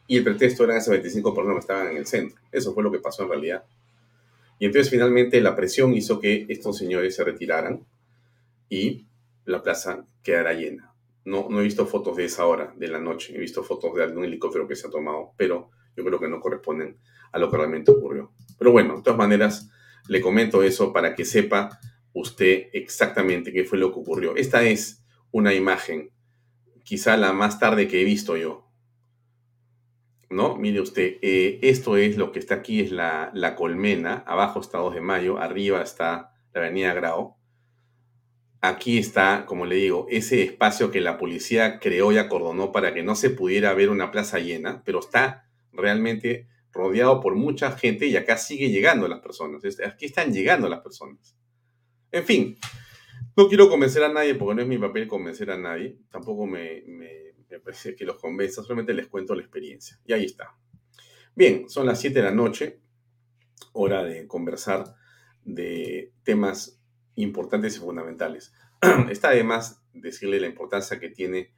[0.08, 2.40] Y el pretexto eran esos 25 personas que estaban en el centro.
[2.52, 3.64] Eso fue lo que pasó en realidad.
[4.58, 7.86] Y entonces finalmente la presión hizo que estos señores se retiraran
[8.70, 9.06] y
[9.46, 10.89] la plaza quedara llena.
[11.30, 14.26] No, he visto fotos de esa hora de la noche, he visto fotos de algún
[14.26, 16.98] helicóptero que se ha tomado, pero yo creo que no corresponden
[17.32, 18.32] a lo que realmente ocurrió.
[18.58, 19.70] Pero bueno, de todas maneras,
[20.08, 21.80] le comento eso para que sepa
[22.14, 24.36] usted exactamente qué fue lo que ocurrió.
[24.38, 26.12] Esta es una imagen,
[26.84, 28.68] quizá la más tarde que he visto yo.
[30.32, 30.56] ¿No?
[30.58, 34.80] Mire usted, eh, esto es lo que está aquí, es la, la colmena, abajo está
[34.80, 37.39] 2 de mayo, arriba está la avenida Grau.
[38.62, 43.04] Aquí está, como le digo, ese espacio que la policía creó y acordonó para que
[43.04, 48.18] no se pudiera ver una plaza llena, pero está realmente rodeado por mucha gente y
[48.18, 49.64] acá sigue llegando las personas.
[49.86, 51.38] Aquí están llegando las personas.
[52.12, 52.58] En fin,
[53.38, 55.98] no quiero convencer a nadie porque no es mi papel convencer a nadie.
[56.10, 56.84] Tampoco me,
[57.64, 60.00] parece que los convenza, solamente les cuento la experiencia.
[60.06, 60.56] Y ahí está.
[61.36, 62.82] Bien, son las 7 de la noche,
[63.74, 64.96] hora de conversar
[65.46, 66.79] de temas
[67.24, 68.54] importantes y fundamentales.
[69.10, 71.52] Está además decirle la importancia que tiene,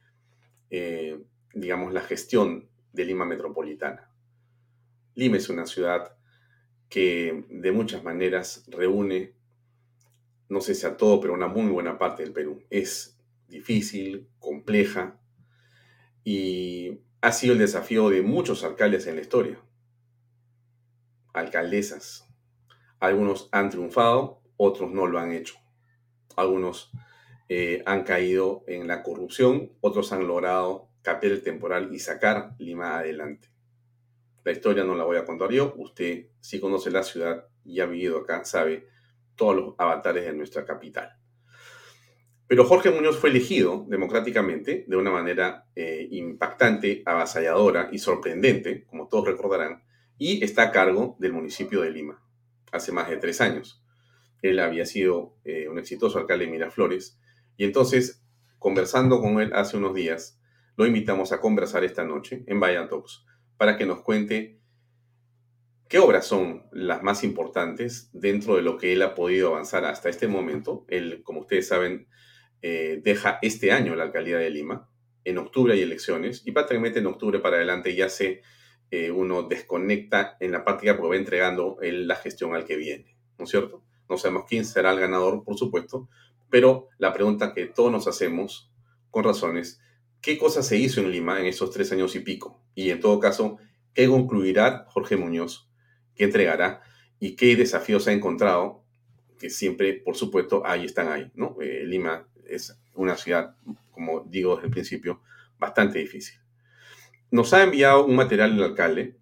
[0.70, 1.22] eh,
[1.54, 4.10] digamos, la gestión de Lima Metropolitana.
[5.14, 6.16] Lima es una ciudad
[6.88, 9.34] que de muchas maneras reúne,
[10.48, 12.62] no sé si a todo, pero una muy buena parte del Perú.
[12.68, 15.18] Es difícil, compleja
[16.24, 19.60] y ha sido el desafío de muchos alcaldes en la historia.
[21.32, 22.28] Alcaldesas.
[23.00, 25.56] Algunos han triunfado, otros no lo han hecho.
[26.36, 26.92] Algunos
[27.48, 32.98] eh, han caído en la corrupción, otros han logrado capear el temporal y sacar Lima
[32.98, 33.48] adelante.
[34.44, 35.74] La historia no la voy a contar yo.
[35.76, 38.86] Usted, si conoce la ciudad y ha vivido acá, sabe
[39.34, 41.16] todos los avatares de nuestra capital.
[42.46, 49.08] Pero Jorge Muñoz fue elegido democráticamente de una manera eh, impactante, avasalladora y sorprendente, como
[49.08, 49.84] todos recordarán,
[50.18, 52.22] y está a cargo del municipio de Lima
[52.70, 53.81] hace más de tres años.
[54.42, 57.18] Él había sido eh, un exitoso alcalde de Miraflores
[57.56, 58.24] y entonces,
[58.58, 60.40] conversando con él hace unos días,
[60.76, 63.24] lo invitamos a conversar esta noche en Vaya Talks
[63.56, 64.58] para que nos cuente
[65.88, 70.08] qué obras son las más importantes dentro de lo que él ha podido avanzar hasta
[70.08, 70.86] este momento.
[70.88, 72.08] Él, como ustedes saben,
[72.62, 74.88] eh, deja este año la alcaldía de Lima.
[75.24, 78.42] En octubre hay elecciones y prácticamente en octubre para adelante ya se
[78.90, 83.44] eh, uno desconecta en la práctica porque va entregando la gestión al que viene, ¿no
[83.44, 83.81] es cierto?
[84.12, 86.06] No sabemos quién será el ganador, por supuesto,
[86.50, 88.70] pero la pregunta que todos nos hacemos
[89.10, 89.80] con razones
[90.20, 92.60] qué cosa se hizo en Lima en esos tres años y pico.
[92.74, 93.56] Y en todo caso,
[93.94, 95.66] qué concluirá Jorge Muñoz,
[96.14, 96.82] qué entregará
[97.18, 98.84] y qué desafíos ha encontrado,
[99.38, 101.32] que siempre, por supuesto, ahí están ahí.
[101.34, 101.56] ¿no?
[101.62, 103.56] Eh, Lima es una ciudad,
[103.92, 105.22] como digo desde el principio,
[105.58, 106.38] bastante difícil.
[107.30, 109.16] Nos ha enviado un material el alcalde,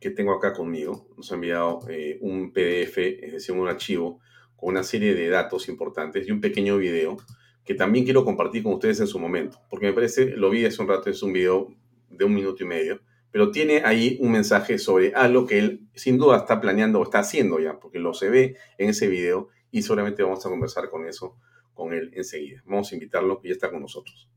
[0.00, 1.08] que tengo acá conmigo.
[1.16, 4.20] Nos ha enviado eh, un PDF, es decir, un archivo
[4.56, 7.16] con una serie de datos importantes y un pequeño video
[7.64, 10.80] que también quiero compartir con ustedes en su momento, porque me parece, lo vi hace
[10.80, 11.68] un rato, es un video
[12.08, 16.16] de un minuto y medio, pero tiene ahí un mensaje sobre algo que él sin
[16.16, 19.82] duda está planeando o está haciendo ya, porque lo se ve en ese video y
[19.82, 21.36] seguramente vamos a conversar con eso
[21.74, 22.62] con él enseguida.
[22.64, 24.28] Vamos a invitarlo, que ya está con nosotros.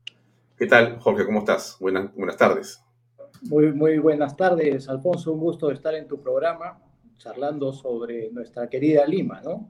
[0.56, 1.24] ¿Qué tal, Jorge?
[1.24, 1.76] ¿Cómo estás?
[1.80, 2.84] Buenas, buenas tardes.
[3.40, 5.32] Muy, muy buenas tardes, Alfonso.
[5.32, 6.78] Un gusto estar en tu programa
[7.18, 9.68] charlando sobre nuestra querida Lima, ¿no?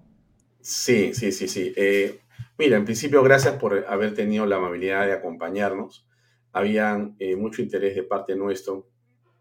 [0.61, 1.73] Sí, sí, sí, sí.
[1.77, 2.21] Eh,
[2.59, 6.07] Mira, en principio, gracias por haber tenido la amabilidad de acompañarnos.
[6.53, 8.89] Había eh, mucho interés de parte nuestro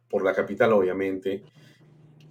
[0.09, 1.43] por la capital, obviamente,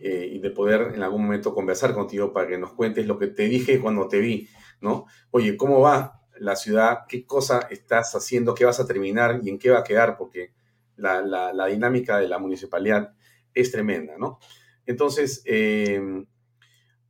[0.00, 3.29] eh, y de poder en algún momento conversar contigo para que nos cuentes lo que
[3.29, 4.48] te dije cuando te vi,
[4.81, 5.07] ¿no?
[5.31, 7.00] Oye, ¿cómo va la ciudad?
[7.09, 8.55] ¿Qué cosa estás haciendo?
[8.55, 9.40] ¿Qué vas a terminar?
[9.42, 10.16] ¿Y en qué va a quedar?
[10.16, 10.55] Porque
[11.01, 13.15] la, la dinámica de la municipalidad
[13.55, 14.39] es tremenda, ¿no?
[14.87, 16.01] Entonces, eh,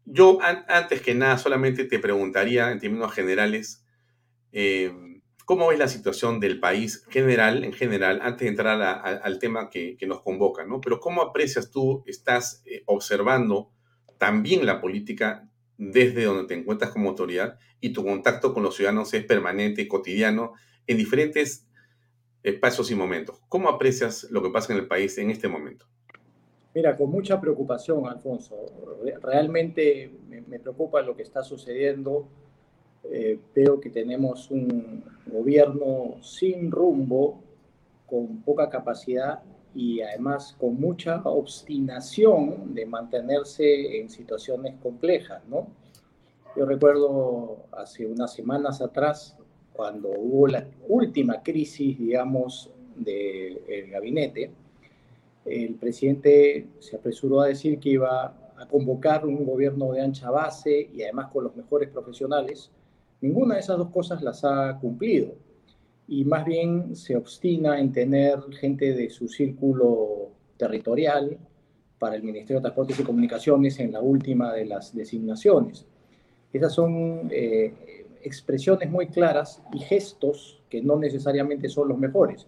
[0.05, 3.87] yo antes que nada solamente te preguntaría en términos generales,
[4.53, 9.71] em, ¿cómo ves la situación del país general, en general, antes de entrar al tema
[9.71, 10.81] que, nos convoca, ¿no?
[10.81, 13.71] Pero ¿cómo aprecias tú, estás eh, observando
[14.19, 15.49] también la política
[15.79, 20.53] desde donde te encuentras como autoridad y tu contacto con los ciudadanos es permanente, cotidiano,
[20.87, 21.70] en diferentes
[22.43, 23.41] espacios y momentos?
[23.49, 25.87] ¿Cómo aprecias lo que pasa en el país en este momento?
[26.75, 28.57] Mira, con mucha preocupación, Alfonso.
[29.23, 32.29] Realmente me, preocupa lo que está sucediendo.
[33.05, 37.43] Eh, veo que tenemos un gobierno sin rumbo,
[38.07, 39.41] con poca capacidad
[39.75, 45.69] y además con mucha obstinación de mantenerse en situaciones complejas, ¿no?
[46.57, 49.37] Yo recuerdo hace unas semanas atrás,
[49.81, 54.51] cuando hubo la última crisis, digamos, del gabinete,
[55.47, 58.27] el presidente se apresuró a decir que iba
[58.59, 62.71] a convocar un gobierno de ancha base y además con los mejores profesionales.
[63.23, 65.33] Ninguna de esas dos cosas las ha cumplido
[66.07, 71.39] y más bien se obstina en tener gente de su círculo territorial
[71.99, 75.87] para el Ministerio de Transportes y Comunicaciones en la última de las designaciones.
[76.53, 82.47] Esas son eh, expresiones muy claras y gestos que no necesariamente son los mejores.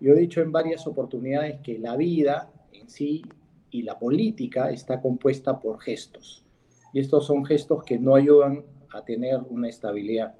[0.00, 3.22] Yo he dicho en varias oportunidades que la vida en sí
[3.70, 6.44] y la política está compuesta por gestos.
[6.92, 10.34] Y estos son gestos que no ayudan a tener una estabilidad.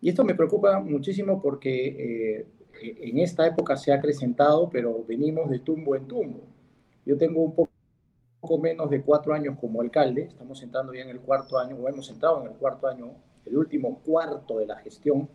[0.00, 2.46] Y esto me preocupa muchísimo porque eh,
[2.82, 6.40] en esta época se ha acrecentado, pero venimos de tumbo en tumbo.
[7.06, 7.70] Yo tengo un poco,
[8.60, 12.10] menos de cuatro años como alcalde, estamos entrando ya en el cuarto año, o hemos
[12.10, 13.14] entrado en el cuarto año,
[13.46, 15.28] el último cuarto de la gestión,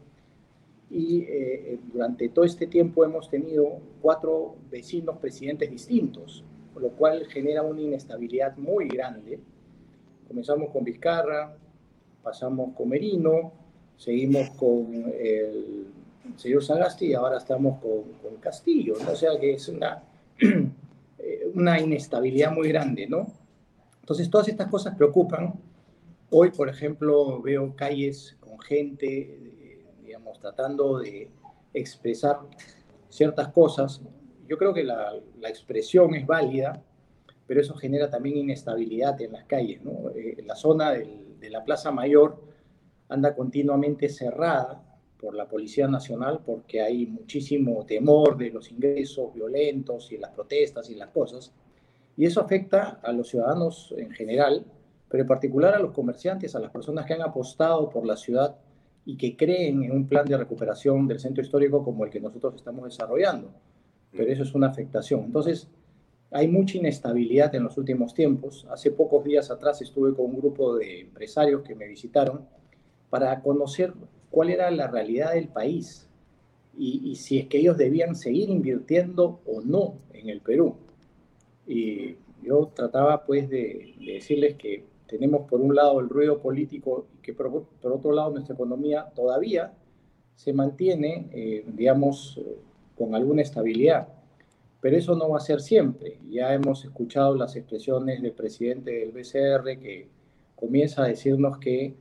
[0.90, 1.28] y eh,
[1.74, 6.44] eh, durante todo este tiempo hemos tenido cuatro vecinos presidentes distintos,
[6.80, 9.40] lo cual genera una inestabilidad muy grande.
[10.28, 11.58] Comenzamos con Vizcarra,
[12.24, 13.52] pasamos con Merino,
[13.98, 15.88] seguimos con el
[16.38, 19.12] señor Sagasti y ahora estamos con, con Castillo, ¿no?
[19.12, 20.04] o sea que es una,
[21.54, 23.28] una inestabilidad muy grande, ¿no?
[24.02, 25.54] Entonces todas estas cosas preocupan.
[26.30, 31.30] Hoy, por ejemplo, veo calles con gente, digamos, tratando de
[31.74, 32.40] expresar
[33.08, 34.02] ciertas cosas.
[34.48, 35.14] Yo creo que la,
[35.44, 36.84] expresión es válida,
[37.46, 39.80] pero eso genera también inestabilidad en las calles.
[40.16, 42.42] Eh, la zona de la Plaza Mayor
[43.10, 44.84] anda continuamente cerrada
[45.20, 50.90] por la Policía Nacional porque hay muchísimo temor de los ingresos violentos y las protestas
[50.90, 51.54] y las cosas.
[52.16, 54.66] Y eso afecta a los ciudadanos en general,
[55.10, 58.58] pero en particular a los comerciantes, a las personas que han apostado por la ciudad
[59.06, 62.56] y que creen en un plan de recuperación del centro histórico como el que nosotros
[62.56, 63.50] estamos desarrollando.
[64.12, 65.24] Pero eso es una afectación.
[65.26, 65.70] Entonces,
[66.32, 68.68] hay mucha inestabilidad en los últimos tiempos.
[68.70, 72.46] Hace pocos días atrás estuve con un grupo de empresarios que me visitaron
[73.10, 73.94] para conocer
[74.30, 76.08] cuál era la realidad del país
[76.78, 80.76] y, si es que ellos debían seguir invirtiendo o no en el Perú.
[81.66, 87.22] Y yo trataba pues de, decirles que tenemos por un lado el ruido político y
[87.22, 89.74] que por, otro lado nuestra economía todavía
[90.36, 92.40] se mantiene, eh, digamos,
[92.98, 94.08] con alguna estabilidad.
[94.82, 96.20] Pero eso no va a ser siempre.
[96.30, 100.08] Ya hemos escuchado las expresiones del presidente del BCR que
[100.56, 101.96] comienza a decirnos que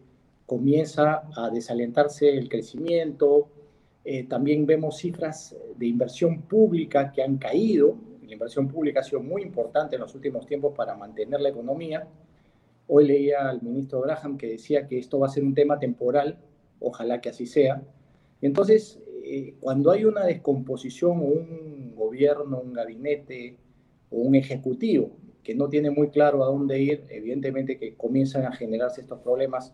[0.45, 3.49] comienza a desalentarse el crecimiento.
[4.05, 7.97] Eh, también vemos cifras de inversión pública que han caído.
[8.27, 12.07] La inversión pública ha sido muy importante en los últimos tiempos para mantener la economía.
[12.89, 16.39] Hoy leía al ministro Graham que decía que esto va a ser un tema temporal,
[16.81, 17.83] ojalá que así sea.
[18.41, 23.57] Y entonces, eh, cuando hay una descomposición o un gobierno, un gabinete
[24.11, 25.11] o un ejecutivo
[25.43, 29.73] que no tiene muy claro a dónde ir, evidentemente que comienzan a generarse estos problemas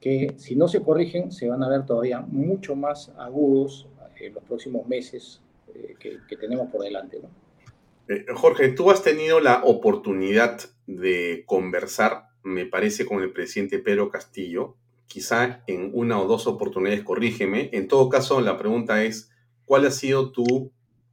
[0.00, 3.88] que si no se corrigen se van a ver todavía mucho más agudos
[4.18, 5.40] en los próximos meses
[5.74, 7.20] eh, que, tenemos por delante.
[8.08, 14.10] Eh, Jorge, tú has tenido la oportunidad de conversar, me parece, con el presidente Pedro
[14.10, 14.76] Castillo,
[15.06, 17.70] quizá en una o dos oportunidades, corrígeme.
[17.72, 19.30] En todo caso, la pregunta es,
[19.64, 20.70] ¿cuál ha sido tu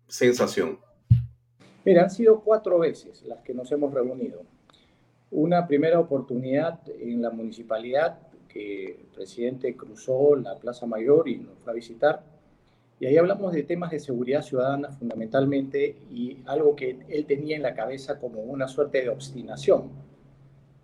[0.08, 0.80] sensación?
[1.86, 4.44] Mira, han sido cuatro veces las que nos hemos reunido.
[5.32, 11.58] Una primera oportunidad en la municipalidad que el presidente cruzó la Plaza Mayor y nos
[11.60, 12.24] fue a visitar.
[13.00, 17.62] Y ahí hablamos de temas de seguridad ciudadana fundamentalmente y algo que él tenía en
[17.62, 19.90] la cabeza como una suerte de obstinación,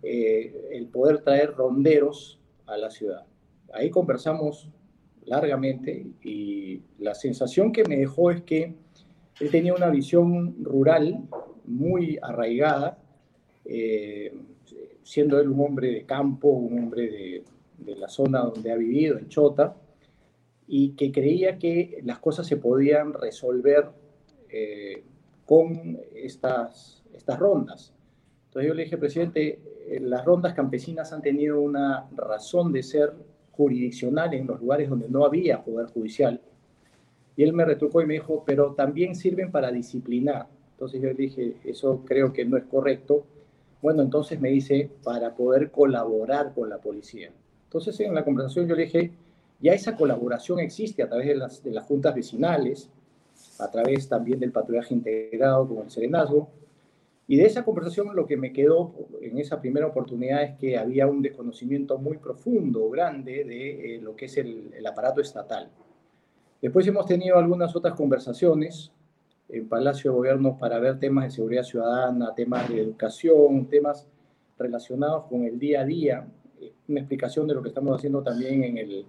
[0.08, 3.26] eh, el poder traer ronderos a la ciudad.
[3.72, 4.70] Ahí conversamos
[5.24, 8.76] largamente y la sensación que me dejó es que
[9.40, 11.24] él tenía una visión rural
[11.64, 12.98] muy arraigada,
[13.64, 14.32] eh,
[15.02, 17.42] siendo él un hombre de campo, un hombre
[17.78, 19.74] de, la zona donde ha vivido, en Chota,
[20.68, 23.90] y que creía que las cosas se podían resolver
[24.50, 25.02] eh,
[25.44, 27.95] con estas, estas rondas.
[28.56, 33.12] Entonces yo le dije, presidente, eh, las rondas campesinas han tenido una razón de ser
[33.52, 36.40] jurisdiccional en los lugares donde no había poder judicial.
[37.36, 40.46] Y él me retrucó y me dijo, pero también sirven para disciplinar.
[40.70, 43.26] Entonces yo le dije, eso creo que no es correcto.
[43.82, 47.30] Bueno, entonces me dice, para poder colaborar con la policía.
[47.64, 49.10] Entonces, en la conversación yo le dije,
[49.60, 52.88] ya esa colaboración existe a través de las, de las juntas vecinales,
[53.58, 56.48] a través también del patrullaje integrado con el serenazgo,
[57.28, 61.08] Y de esa conversación lo que me quedó en esa primera oportunidad es que había
[61.08, 65.68] un desconocimiento muy profundo, grande, de eh, lo que es el, aparato estatal.
[66.62, 68.92] Después hemos tenido algunas otras conversaciones
[69.48, 74.06] en Palacio de Gobierno para ver temas de seguridad ciudadana, temas de educación, temas
[74.56, 76.28] relacionados con el día a día,
[76.60, 79.04] eh, una explicación de lo que estamos haciendo también en el,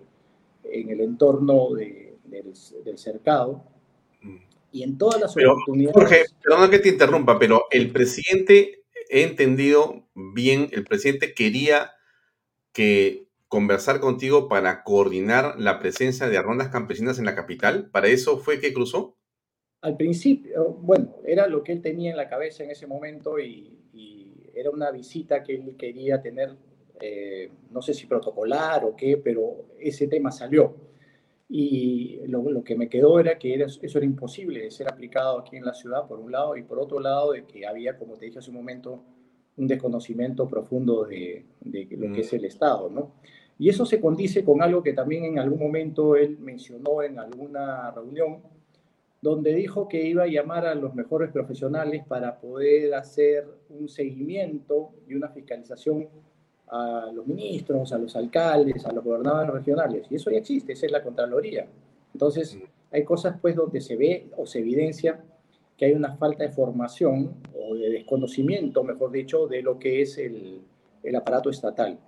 [0.64, 2.52] en el entorno de, del,
[2.84, 3.77] del cercado
[4.72, 5.96] y en todas las pero, oportunidades.
[5.96, 11.92] Jorge, perdona que te interrumpa, pero el presidente, he entendido bien, el presidente quería
[12.74, 17.90] que conversar contigo para coordinar la presencia de rondas campesinas en la capital.
[17.90, 19.16] ¿Para eso fue que cruzó?
[19.82, 23.80] Al principio, bueno, era lo que él tenía en la cabeza en ese momento y,
[23.94, 24.18] y
[24.54, 26.56] era una visita que él quería tener,
[27.00, 30.87] eh, no sé si protocolar o qué, pero ese tema salió
[31.50, 35.40] y lo, lo, que me quedó era que era, eso era imposible de ser aplicado
[35.40, 38.16] aquí en la ciudad, por un lado, y por otro lado, de que había, como
[38.16, 39.04] te dije hace un momento,
[39.56, 43.14] un desconocimiento profundo de, de lo que es el Estado, ¿no?
[43.60, 47.90] Y eso se condice con algo que también en algún momento él mencionó en alguna
[47.92, 48.42] reunión,
[49.22, 54.92] donde dijo que iba a llamar a los mejores profesionales para poder hacer un seguimiento
[55.08, 56.08] y una fiscalización
[56.70, 60.08] a los ministros, a los alcaldes, a los gobernadores regionales.
[60.10, 61.68] Y eso ya existe, esa es la Contraloría.
[62.14, 62.58] Entonces,
[62.92, 65.20] hay cosas pues donde se ve o se evidencia
[65.78, 70.18] que hay una falta de formación o de desconocimiento, mejor dicho, de lo que es
[70.18, 70.62] el,
[71.04, 72.00] el aparato estatal.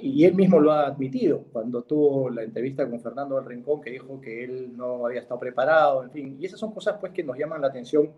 [0.00, 3.90] Y él mismo lo ha admitido cuando tuvo la entrevista con Fernando del Rincón, que
[3.90, 6.36] dijo que él no había estado preparado, en fin.
[6.40, 8.10] Y esas son cosas pues que nos llaman la atención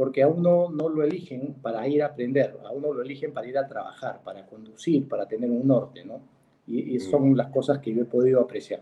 [0.00, 3.46] porque a uno no lo eligen para ir a aprender, a uno lo eligen para
[3.46, 6.22] ir a trabajar, para conducir, para tener un norte, ¿no?
[6.66, 8.80] Y, y son las cosas que yo he podido apreciar.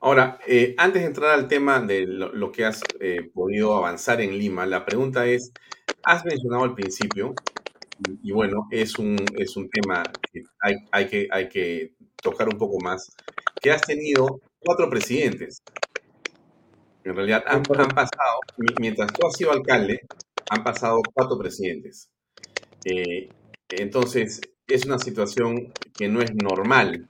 [0.00, 4.20] Ahora, eh, antes de entrar al tema de lo, lo que has eh, podido avanzar
[4.20, 5.50] en Lima, la pregunta es,
[6.02, 7.32] has mencionado al principio,
[8.06, 12.46] y, y bueno, es un, es un tema que hay, hay que hay que tocar
[12.50, 13.16] un poco más,
[13.62, 15.62] que has tenido cuatro presidentes.
[17.06, 18.40] En realidad han, han, pasado,
[18.80, 20.00] mientras tú has sido alcalde,
[20.50, 22.10] han pasado cuatro presidentes.
[22.84, 23.28] Eh,
[23.68, 27.08] entonces, es una situación que no es normal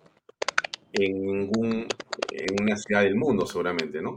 [0.92, 1.86] en ningún,
[2.30, 4.14] en una ciudad del mundo, seguramente, ¿no?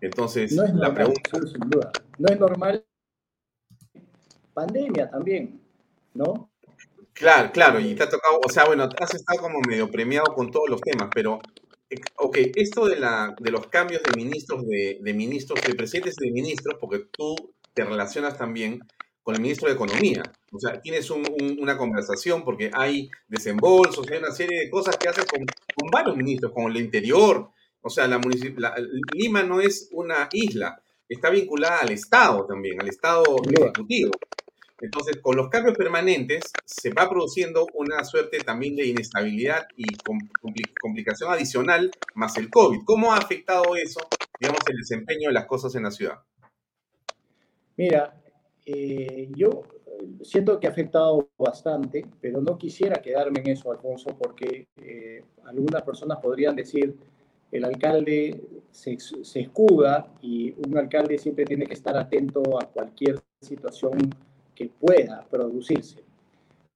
[0.00, 1.30] Entonces, no es la normal, pregunta...
[1.46, 1.92] Sin duda.
[2.18, 2.86] No es normal.
[4.54, 5.60] Pandemia también,
[6.14, 6.50] ¿no?
[7.12, 10.50] Claro, claro, y te ha tocado, o sea, bueno, has estado como medio premiado con
[10.50, 11.38] todos los temas, pero
[12.16, 16.26] Ok, esto de, la, de los cambios de ministros, de, de ministros, de presidentes y
[16.26, 17.34] de ministros, porque tú
[17.74, 18.80] te relacionas también
[19.22, 20.22] con el ministro de Economía.
[20.52, 24.96] O sea, tienes un, un, una conversación porque hay desembolsos, hay una serie de cosas
[24.96, 27.50] que haces con, con varios ministros, con el interior.
[27.80, 28.20] O sea, la,
[28.56, 28.74] la,
[29.12, 34.12] Lima no es una isla, está vinculada al Estado también, al Estado ejecutivo.
[34.82, 39.84] Entonces, con los cambios permanentes se va produciendo una suerte también de inestabilidad y
[40.80, 42.80] complicación adicional más el COVID.
[42.84, 44.00] ¿Cómo ha afectado eso,
[44.40, 46.18] digamos, el desempeño de las cosas en la ciudad?
[47.76, 48.20] Mira,
[48.66, 49.62] eh, yo
[50.22, 55.82] siento que ha afectado bastante, pero no quisiera quedarme en eso, Alfonso, porque eh, algunas
[55.82, 56.96] personas podrían decir,
[57.52, 63.20] el alcalde se, se escuda y un alcalde siempre tiene que estar atento a cualquier
[63.40, 64.10] situación
[64.54, 66.02] que pueda producirse.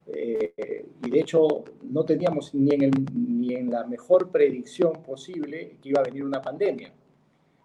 [0.07, 5.77] Eh, y de hecho no teníamos ni en, el, ni en la mejor predicción posible
[5.81, 6.93] que iba a venir una pandemia.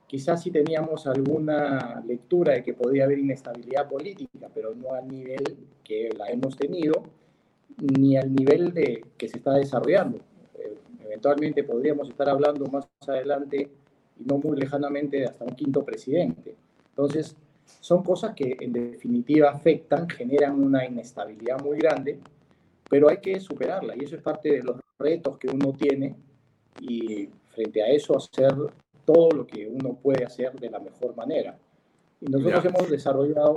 [0.07, 5.57] Quizás sí teníamos alguna lectura de que podía haber inestabilidad política, pero no al nivel
[5.83, 7.05] que la hemos tenido,
[7.79, 10.19] ni al nivel de que se está desarrollando.
[10.59, 13.71] Eh, eventualmente podríamos estar hablando más adelante
[14.19, 16.57] y no muy lejanamente de hasta un quinto presidente.
[16.91, 17.35] Entonces,
[17.81, 22.19] son cosas que en definitiva afectan, generan una inestabilidad muy grande,
[22.89, 26.15] pero hay que superarla y eso es parte de los retos que uno tiene
[26.81, 28.55] y frente a eso hacer
[29.05, 31.59] todo lo que uno puede hacer de la mejor manera.
[32.21, 33.55] Y nosotros hemos desarrollado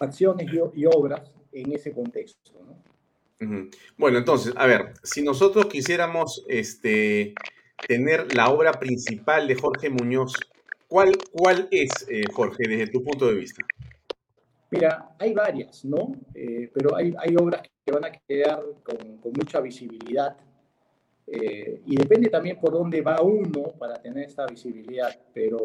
[0.00, 2.52] acciones y, y, obras en ese contexto.
[2.64, 3.46] ¿no?
[3.46, 3.76] Uh -huh.
[3.96, 7.34] Bueno, entonces, a ver, si nosotros quisiéramos este,
[7.86, 10.34] tener la obra principal de Jorge Muñoz
[10.88, 13.62] ¿Cuál, cuál es, eh, Jorge, desde tu punto de vista?
[14.70, 16.12] Mira, hay varias, ¿no?
[16.34, 20.36] Eh, pero hay, hay, obras que van a quedar con, con mucha visibilidad
[21.26, 25.14] eh, y depende también por dónde va uno para tener esta visibilidad.
[25.34, 25.58] Pero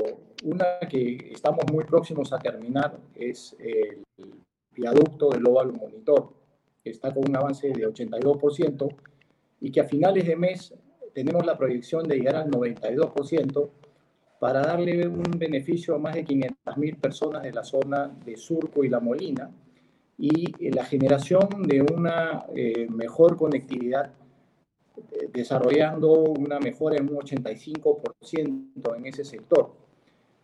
[0.43, 4.03] una que estamos muy próximos a terminar es el
[4.71, 6.33] viaducto del óvalo monitor,
[6.83, 8.95] que está con un avance de 82%
[9.61, 10.73] y que a finales de mes
[11.13, 13.69] tenemos la proyección de llegar al 92%
[14.43, 18.89] para darle un beneficio a más de 500.000 personas de la zona de Surco y
[18.89, 19.49] La Molina
[20.17, 24.11] y la generación de una eh, mejor conectividad,
[25.13, 29.71] eh, desarrollando una mejora en un 85% en ese sector.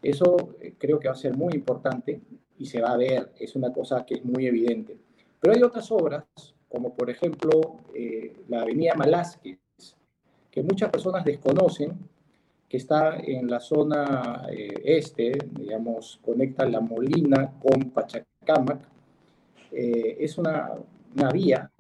[0.02, 2.22] Eso eh, creo que va a ser muy importante
[2.58, 4.96] y se va a ver, es una cosa que es muy evidente.
[5.42, 6.24] Pero hay otras obras,
[6.70, 7.82] como por ejemplo
[8.48, 9.60] la avenida Malásquez,
[10.50, 12.09] que muchas personas desconocen
[12.70, 18.88] que está en la zona eh, este, digamos, conecta La Molina con Pachacamac.
[19.72, 20.74] Eh, es una,
[21.16, 21.72] una, vía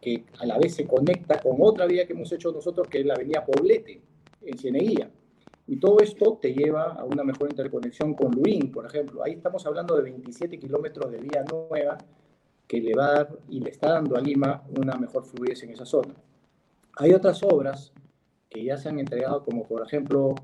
[0.00, 3.06] que a la vez se conecta con otra vía que hemos hecho nosotros, que es
[3.06, 4.02] la avenida Poblete,
[4.42, 5.10] en Cieneguía.
[5.66, 9.22] Y todo esto te lleva a una mejor interconexión con Luín, por ejemplo.
[9.24, 11.96] Ahí estamos hablando de 27 kilómetros de vía nueva
[12.66, 15.70] que le va a dar y le está dando a Lima una mejor fluidez en
[15.70, 16.14] esa zona.
[16.96, 17.92] Hay otras obras
[18.52, 20.34] que ya se han entregado, como por ejemplo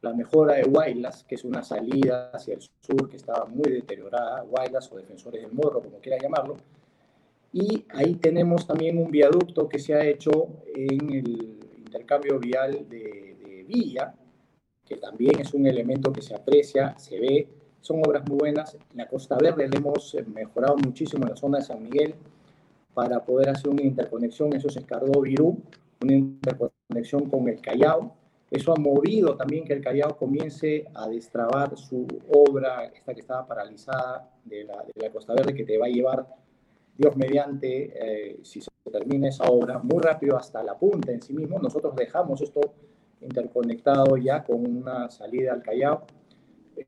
[0.00, 4.42] la mejora de Guaylas, que es una salida hacia el sur que estaba muy deteriorada,
[4.42, 6.56] Guaylas o Defensores del Morro, como quiera llamarlo.
[7.52, 13.36] Y ahí tenemos también un viaducto que se ha hecho en el intercambio vial de,
[13.44, 14.14] de Villa,
[14.84, 17.48] que también es un elemento que se aprecia, se ve,
[17.80, 18.76] son obras muy buenas.
[18.94, 22.14] La Costa Verde le hemos mejorado muchísimo en la zona de San Miguel
[22.94, 25.58] para poder hacer una interconexión, eso es Escardó Virú,
[26.02, 26.77] una interconexión
[27.30, 28.14] con el Callao.
[28.50, 33.46] Eso ha movido también que el Callao comience a destrabar su obra, esta que estaba
[33.46, 36.26] paralizada de la, de la Costa Verde, que te va a llevar,
[36.96, 41.34] Dios mediante, eh, si se termina esa obra, muy rápido hasta la punta en sí
[41.34, 41.58] mismo.
[41.58, 42.60] Nosotros dejamos esto
[43.20, 46.06] interconectado ya con una salida al Callao.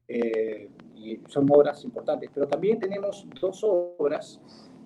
[0.08, 4.40] Eh, y son obras importantes, pero también tenemos dos obras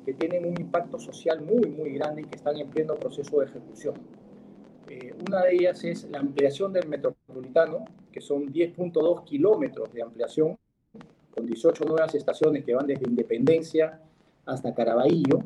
[0.04, 3.46] que tienen un impacto social muy, muy grande y que están en pleno proceso de
[3.46, 3.94] ejecución.
[4.88, 10.58] Eh, una de ellas es la ampliación del metropolitano, que son 10.2 kilómetros de ampliación,
[11.34, 14.00] con 18 nuevas estaciones que van desde Independencia
[14.46, 15.40] hasta Caraballo,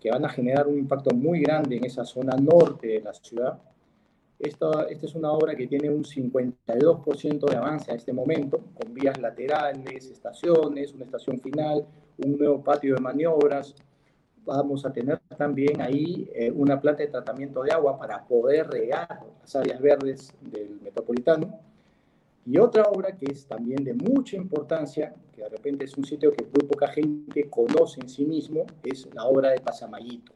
[0.00, 3.58] que van a generar un impacto muy grande en esa zona norte de la ciudad.
[4.38, 8.92] Esta, esta es una obra que tiene un 52% de avance a este momento, con
[8.94, 11.86] vías laterales, estaciones, una estación final,
[12.18, 13.74] un nuevo patio de maniobras,
[14.46, 19.20] vamos a tener también ahí eh, una planta de tratamiento de agua para poder regar
[19.40, 21.60] las áreas verdes del metropolitano.
[22.46, 26.32] Y otra obra que es también de mucha importancia, que de repente es un sitio
[26.32, 30.32] que muy poca gente conoce en sí mismo, es la obra de Pasamayito.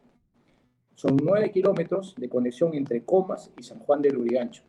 [0.96, 4.64] Son nueve kilómetros de conexión entre Comas y San Juan de Lurigancho.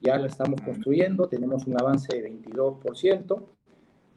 [0.00, 3.42] Ya la estamos construyendo, tenemos un avance de 22%,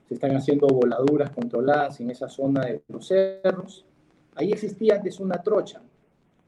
[0.07, 3.85] se están haciendo voladuras controladas en esa zona de los cerros,
[4.39, 5.81] Ahí existía antes una trocha.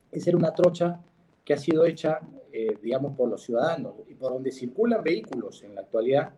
[0.09, 1.01] Esa era una trocha
[1.43, 2.21] que ha sido hecha,
[2.53, 6.31] eh, digamos, por los ciudadanos y por donde circulan vehículos en la actualidad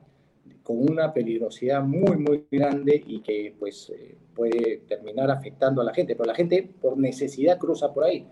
[0.64, 5.94] con una peligrosidad muy, muy grande y que pues eh, puede terminar afectando a la
[5.94, 6.16] gente.
[6.16, 8.28] Pero la gente por necesidad cruza por ahí.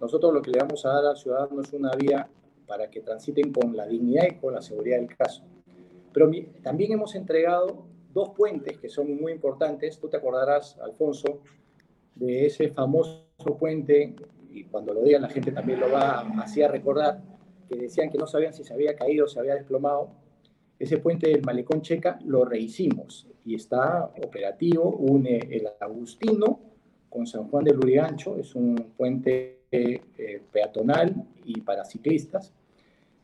[0.00, 2.26] Nosotros lo que le vamos a dar al ciudadano es una vía
[2.66, 5.42] para que transiten con la dignidad y con la seguridad del caso.
[6.10, 6.30] Pero
[6.62, 9.98] también hemos entregado dos puentes que son muy importantes.
[9.98, 11.42] Tú te acordarás, Alfonso,
[12.14, 13.26] de ese famoso
[13.58, 14.14] puente,
[14.50, 17.20] y cuando lo digan la gente también lo va así a recordar,
[17.68, 20.10] que decían que no sabían si se había caído o se había desplomado,
[20.78, 26.60] ese puente del Malecón Checa lo rehicimos y está operativo, une el Agustino
[27.08, 32.52] con San Juan de Lurigancho, es un puente eh, peatonal y para ciclistas.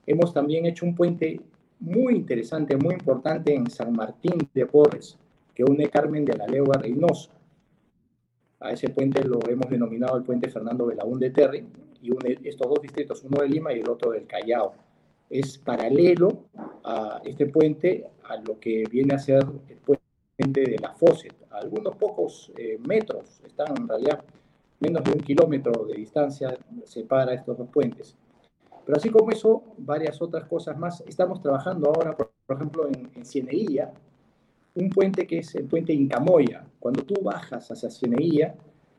[0.07, 1.41] Hemos también hecho un puente
[1.81, 5.19] muy interesante, muy importante en San Martín de Porres,
[5.55, 7.31] que une Carmen de la Legua Reynoso.
[8.61, 11.65] A ese puente lo hemos denominado el puente Fernando Belaúnde Terry
[12.03, 14.75] y une estos dos distritos, uno de Lima y el otro del Callao.
[15.31, 16.45] Es paralelo
[16.83, 21.35] a este puente a lo que viene a ser el puente de la Fosset.
[21.51, 24.25] A algunos pocos eh, metros, están en realidad
[24.81, 28.17] menos de un kilómetro de distancia, separa estos dos puentes.
[28.85, 31.03] Pero así como eso, varias otras cosas más.
[31.03, 33.93] Estamos trabajando ahora, por, ejemplo, en, en Cieneguilla,
[34.79, 36.65] un puente que es el puente Incamoya.
[36.79, 38.55] Cuando tú bajas hacia Cieneguilla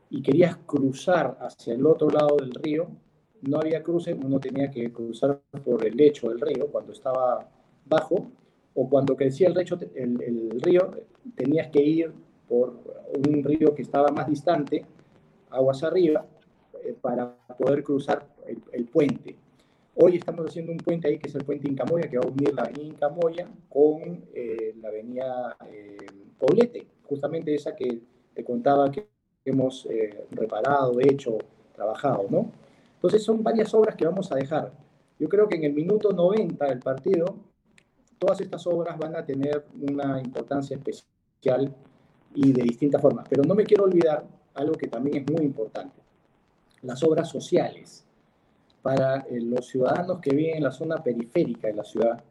[0.09, 2.87] y querías cruzar hacia el otro lado del río,
[3.41, 7.49] no había cruce, uno tenía que cruzar por el lecho del río cuando estaba
[7.85, 8.29] bajo,
[8.75, 10.91] o cuando crecía el, lecho, el, río,
[11.35, 12.13] tenías que ir
[12.47, 12.79] por
[13.27, 14.85] un río que estaba más distante,
[15.49, 16.25] aguas arriba,
[16.83, 18.27] eh, para poder cruzar
[18.73, 19.37] el puente.
[20.01, 22.53] Hoy estamos haciendo un puente ahí que es el puente Incamoya, que va a unir
[22.53, 25.97] la avenida Incamoya con eh, la avenida eh,
[26.37, 27.99] Poblete, justamente esa que
[28.33, 29.09] te contaba que
[29.43, 31.37] hemos eh, reparado, hecho,
[31.75, 32.49] trabajado, ¿no?
[32.93, 34.71] Entonces son varias obras que vamos a dejar.
[35.19, 37.35] Yo creo que en el minuto 90 del partido
[38.19, 41.75] todas estas obras van a tener una importancia especial
[42.33, 43.27] y de distintas formas.
[43.29, 45.99] Pero no me quiero olvidar algo que también es muy importante,
[46.83, 48.05] las obras sociales
[48.81, 52.23] para eh, los ciudadanos que viven en la zona periférica de la ciudad.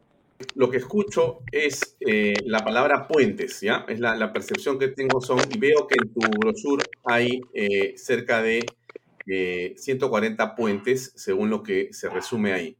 [0.55, 3.85] Lo que escucho es eh, la palabra puentes, ¿ya?
[3.89, 8.41] Es la, percepción que tengo son, y veo que en tu brochure hay eh, cerca
[8.41, 8.65] de
[9.75, 12.77] 140 puentes, según lo que se resume ahí.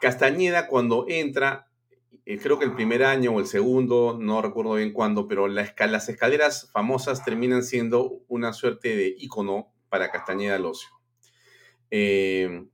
[0.00, 1.68] Castañeda cuando entra,
[2.24, 6.70] creo que el primer año o el segundo, no recuerdo bien cuándo, pero las escaleras
[6.72, 10.88] famosas terminan siendo una suerte de icono para Castañeda Locio.
[11.96, 12.64] Eh,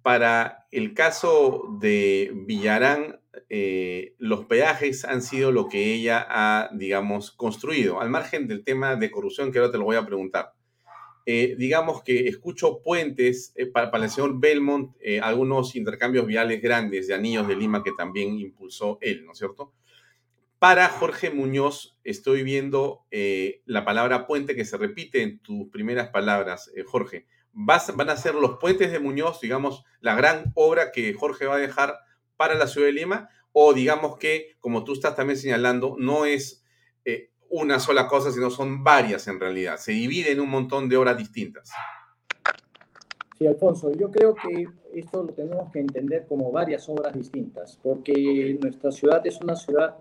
[0.00, 7.30] para el caso de Villarán, eh, los peajes han sido lo que ella ha, digamos,
[7.30, 10.54] construido, al margen del tema de corrupción que ahora te lo voy a preguntar.
[11.26, 17.14] Eh, digamos que escucho puentes para, para, el señor Belmont, algunos intercambios viales grandes de
[17.14, 19.74] anillos de Lima que también impulsó él, ¿no es cierto?
[20.58, 23.04] Para Jorge Muñoz, estoy viendo
[23.66, 28.58] la palabra puente que se repite en tus primeras palabras, Jorge van a ser los
[28.58, 31.98] puentes de Muñoz, digamos, la gran obra que Jorge va a dejar
[32.36, 36.64] para la ciudad de Lima, o digamos que, como tú estás también señalando, no es
[37.04, 40.96] eh, una sola cosa, sino son varias en realidad, se divide en un montón de
[40.96, 41.70] obras distintas.
[43.38, 48.58] Sí, Alfonso, yo creo que esto lo tenemos que entender como varias obras distintas, porque
[48.60, 49.96] nuestra ciudad es una ciudad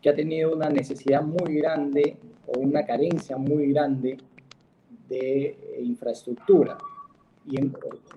[0.00, 4.18] que ha tenido una necesidad muy grande o una carencia muy grande
[5.08, 6.78] de infraestructura
[7.46, 7.76] y en,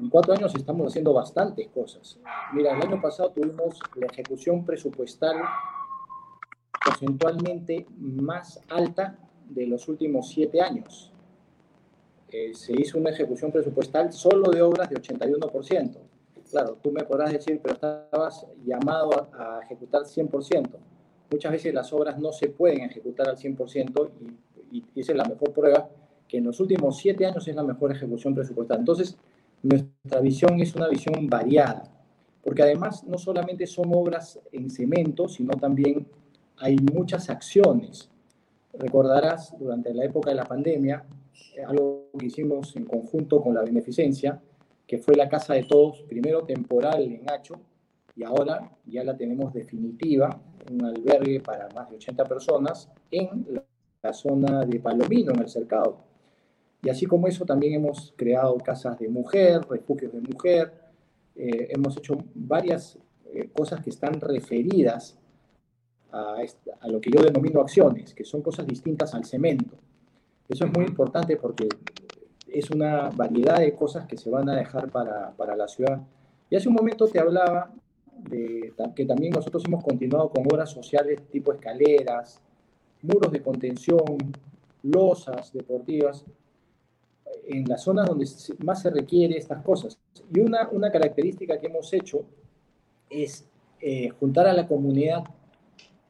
[0.09, 2.17] cuatro años estamos haciendo bastantes cosas.
[2.53, 5.37] Mira, el año pasado tuvimos la ejecución presupuestal
[6.85, 9.19] porcentualmente más alta
[9.49, 11.11] de los últimos siete años.
[12.29, 15.97] Eh, se hizo una ejecución presupuestal solo de obras de 81%.
[16.49, 20.69] Claro, tú me podrás decir, pero estabas llamado a, ejecutar 100%.
[21.29, 24.09] Muchas veces las obras no se pueden ejecutar al 100%
[24.71, 25.89] y, y es la mejor prueba
[26.27, 28.79] que en los últimos siete años es la mejor ejecución presupuestal.
[28.79, 29.17] Entonces,
[29.63, 31.83] nuestra visión es una visión variada,
[32.43, 36.07] porque además no solamente son obras en cemento, sino también
[36.57, 38.09] hay muchas acciones.
[38.73, 41.03] Recordarás, durante la época de la pandemia,
[41.67, 44.41] algo que hicimos en conjunto con la beneficencia,
[44.85, 47.59] que fue la Casa de Todos, primero temporal en Hacho,
[48.15, 50.39] y ahora ya la tenemos definitiva,
[50.71, 53.45] un albergue para más de 80 personas en
[54.01, 56.06] la zona de Palomino, en el cercado.
[56.87, 60.71] Y así como eso, también hemos creado casas de mujer, refugios de mujer,
[61.35, 65.17] eh, hemos hecho varias eh, cosas que están referidas
[66.13, 66.37] a,
[66.79, 69.75] a, lo que yo denomino acciones, que son cosas distintas al cemento.
[70.47, 71.67] Eso es muy importante porque
[72.47, 75.99] es una variedad de cosas que se van a dejar para, para la ciudad.
[76.49, 77.69] Y hace un momento te hablaba
[78.29, 82.39] de que también nosotros hemos continuado con obras sociales tipo escaleras,
[83.01, 84.31] muros de contención,
[84.83, 86.23] losas deportivas,
[87.47, 88.27] en las zonas donde
[88.63, 89.97] más se requiere estas cosas.
[90.33, 92.25] Y una, una característica que hemos hecho
[93.09, 93.45] es
[93.79, 95.23] eh, juntar a la comunidad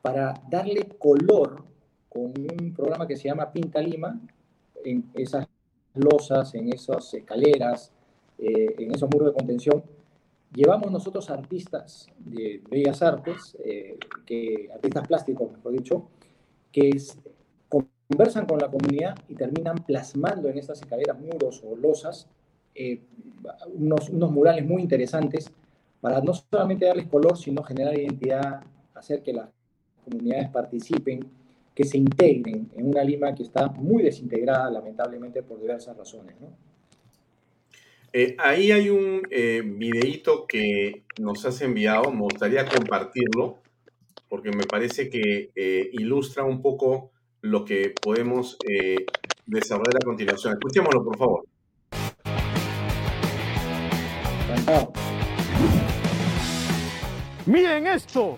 [0.02, 1.64] para darle color
[2.10, 4.20] con un programa que se llama Pinta Lima,
[4.84, 5.48] en esas
[5.94, 7.92] losas, en esas escaleras,
[8.40, 9.84] eh, en esos muros de contención.
[10.54, 16.08] Llevamos nosotros artistas de bellas artes, eh, que, artistas plásticos, mejor dicho,
[16.72, 17.18] que es,
[18.08, 22.28] conversan con la comunidad y terminan plasmando en estas escaleras, muros o losas,
[22.74, 23.02] eh,
[23.74, 25.52] unos, unos murales muy interesantes
[26.00, 28.62] para no solamente darles color, sino generar identidad,
[28.94, 29.50] hacer que las
[30.04, 31.28] comunidades participen,
[31.76, 36.36] que se integren en una Lima que está muy desintegrada, lamentablemente, por diversas razones.
[38.14, 39.64] Eh, ahí hay un eh,
[40.48, 43.60] que nos has enviado, me gustaría compartirlo,
[44.28, 49.06] porque me parece que eh, ilustra un poco lo que podemos eh,
[49.46, 50.54] desarrollar a continuación.
[50.54, 51.46] Escuchémoslo, por favor.
[57.46, 58.38] Miren esto.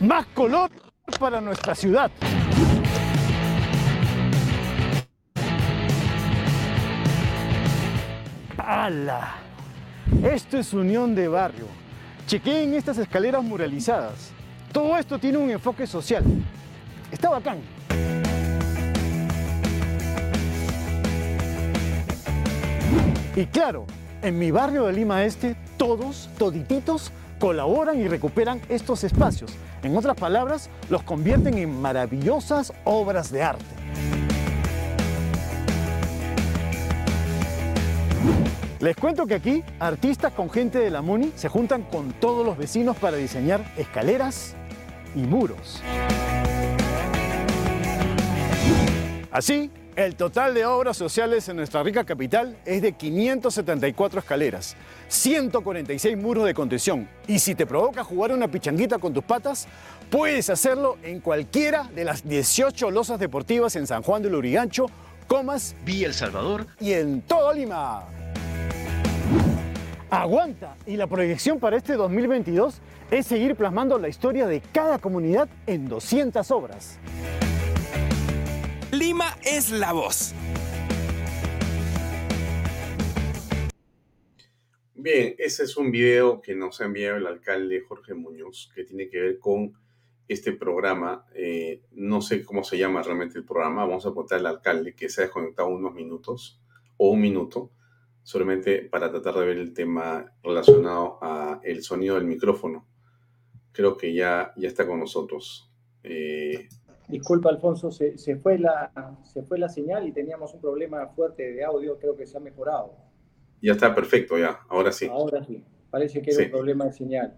[0.00, 0.70] Más color
[1.18, 2.10] para nuestra ciudad.
[8.56, 9.34] ¡Hala!
[10.22, 11.66] Esto es unión de barrio.
[12.26, 14.32] Chequeen estas escaleras muralizadas.
[14.72, 16.24] Todo esto tiene un enfoque social.
[17.10, 17.60] Está bacán.
[23.36, 23.86] Y claro,
[24.22, 29.52] en mi barrio de Lima Este, todos, todititos, colaboran y recuperan estos espacios.
[29.82, 33.64] En otras palabras, los convierten en maravillosas obras de arte.
[38.80, 42.56] Les cuento que aquí artistas con gente de la MUNI se juntan con todos los
[42.56, 44.54] vecinos para diseñar escaleras
[45.14, 45.82] y muros.
[49.30, 54.76] Así, el total de obras sociales en nuestra rica capital es de 574 escaleras,
[55.08, 59.68] 146 muros de contención y si te provoca jugar una pichanguita con tus patas,
[60.10, 64.86] puedes hacerlo en cualquiera de las 18 losas deportivas en San Juan del Urigancho,
[65.28, 68.04] Comas, Villa El Salvador y en todo Lima.
[70.10, 72.80] Aguanta y la proyección para este 2022
[73.12, 76.98] es seguir plasmando la historia de cada comunidad en 200 obras.
[79.00, 80.34] Lima es la voz.
[84.94, 89.08] Bien, ese es un video que nos ha enviado el alcalde Jorge Muñoz, que tiene
[89.08, 89.72] que ver con
[90.28, 91.24] este programa.
[91.34, 93.86] Eh, no sé cómo se llama realmente el programa.
[93.86, 96.60] Vamos a apuntar al alcalde que se ha desconectado unos minutos
[96.98, 97.70] o un minuto,
[98.22, 102.86] solamente para tratar de ver el tema relacionado a el sonido del micrófono.
[103.72, 105.70] Creo que ya, ya está con nosotros.
[106.02, 106.68] Eh,
[107.10, 108.90] Disculpa, Alfonso, se, se, fue la,
[109.24, 112.40] se fue la señal y teníamos un problema fuerte de audio, creo que se ha
[112.40, 112.94] mejorado.
[113.60, 115.06] Ya está perfecto, ya, ahora sí.
[115.06, 116.44] Ahora sí, parece que era Sí.
[116.46, 117.34] un problema de señal.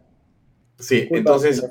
[0.78, 1.70] Sí, Disculpa, entonces,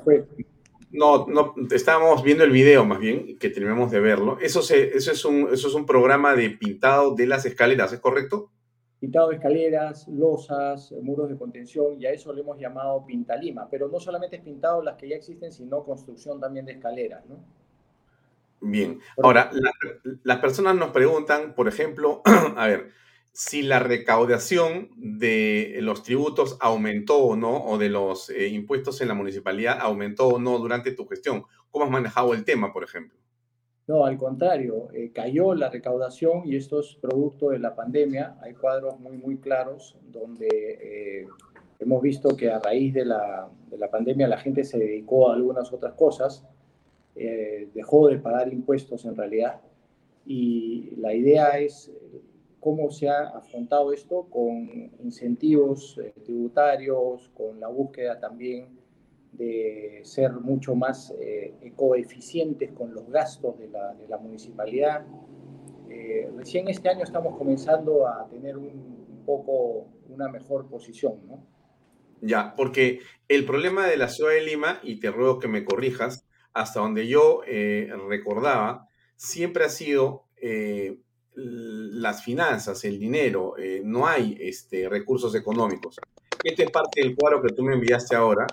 [0.90, 4.38] no, no, estábamos viendo el video más bien, que terminamos de verlo.
[4.40, 8.00] Eso, se, eso, es un, eso es un programa de pintado de las escaleras, ¿es
[8.00, 8.50] correcto?
[9.00, 13.88] Pintado de escaleras, losas, muros de contención, y a eso le hemos llamado Pintalima, pero
[13.88, 17.36] no solamente es pintado las que ya existen, sino construcción también de escaleras, ¿no?
[18.62, 19.00] Bien.
[19.22, 19.72] Ahora, la-
[20.22, 22.22] las personas nos preguntan, por ejemplo,
[22.56, 22.90] a ver,
[23.32, 29.08] si la recaudación de los tributos aumentó o no, o de los eh, impuestos en
[29.08, 31.44] la municipalidad aumentó o no durante tu gestión.
[31.70, 33.18] ¿Cómo has manejado el tema, por ejemplo?
[33.88, 38.36] No, al contrario, eh, cayó la recaudación y esto es producto de la pandemia.
[38.42, 41.26] Hay cuadros muy, muy claros donde eh,
[41.80, 45.34] hemos visto que a raíz de la, de la pandemia la gente se dedicó a
[45.34, 46.46] algunas otras cosas,
[47.14, 49.60] eh, dejó de pagar impuestos en realidad.
[50.24, 52.20] Y la idea es eh,
[52.60, 58.78] cómo se ha afrontado esto con incentivos eh, tributarios, con la búsqueda también
[59.32, 65.04] de ser mucho más eh, ecoeficientes con los gastos de la, de la municipalidad.
[66.36, 71.44] Recién este año estamos comenzando a tener un, un poco una mejor posición, ¿no?
[72.22, 76.26] Ya, porque el problema de la ciudad de Lima, y te ruego que me corrijas,
[76.54, 80.98] hasta donde yo eh, recordaba, siempre ha sido eh,
[81.34, 85.96] las finanzas, el dinero, eh, no hay este, recursos económicos.
[86.44, 88.46] Esta es parte del cuadro que tú me enviaste ahora.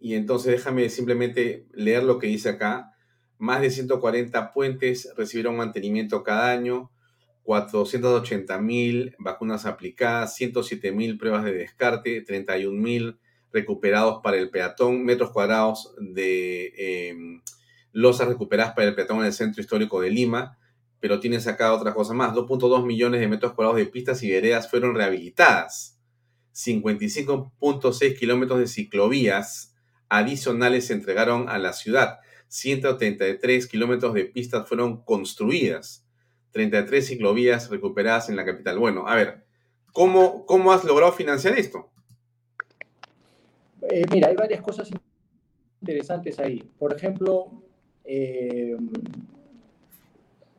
[0.00, 2.92] y entonces déjame simplemente leer lo que dice acá.
[3.38, 6.90] Más de 140 puentes recibieron mantenimiento cada año,
[7.42, 13.18] 480 mil vacunas aplicadas, 107 mil pruebas de descarte, 31 mil
[13.54, 17.16] recuperados para el peatón, metros cuadrados de eh,
[17.92, 20.58] losas recuperadas para el peatón en el centro histórico de Lima,
[20.98, 24.68] pero tienes acá otra cosa más, 2.2 millones de metros cuadrados de pistas y veredas
[24.68, 26.00] fueron rehabilitadas,
[26.52, 29.74] 55.6 kilómetros de ciclovías
[30.08, 36.04] adicionales se entregaron a la ciudad, 133 kilómetros de pistas fueron construidas,
[36.50, 38.78] 33 ciclovías recuperadas en la capital.
[38.78, 39.44] Bueno, a ver,
[39.92, 41.93] ¿cómo, cómo has logrado financiar esto?
[43.90, 44.90] Eh, mira, hay varias cosas
[45.80, 46.62] interesantes ahí.
[46.78, 47.48] Por ejemplo,
[48.04, 48.76] eh,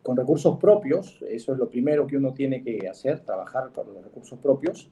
[0.03, 4.03] con recursos propios, eso es lo primero que uno tiene que hacer, trabajar con los
[4.03, 4.89] recursos propios,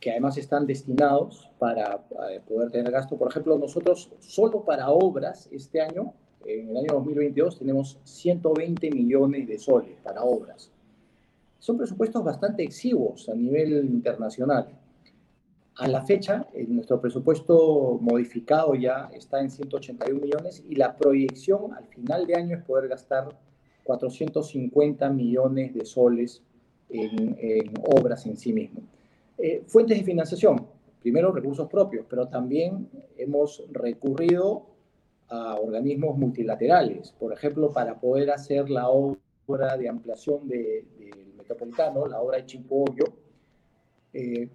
[0.00, 3.16] que además están destinados para eh, poder tener gasto.
[3.16, 6.14] Por ejemplo, nosotros solo para obras este año,
[6.44, 10.72] en el año 2022, tenemos 120 millones de soles para obras.
[11.58, 14.79] Son presupuestos bastante exiguos a nivel internacional.
[15.80, 21.72] A la fecha, eh, nuestro presupuesto modificado ya está en 181 millones y la proyección
[21.72, 23.30] al final de año es poder gastar
[23.84, 26.42] 450 millones de soles
[26.90, 28.82] en, obras en sí mismo.
[29.38, 30.66] Eh, fuentes de financiación,
[31.00, 34.66] primero recursos propios, pero también hemos recurrido
[35.28, 42.06] a organismos multilaterales, por ejemplo, para poder hacer la obra de ampliación del de metropolitano,
[42.06, 43.04] la obra de Chimpoyo,
[44.12, 44.50] eh,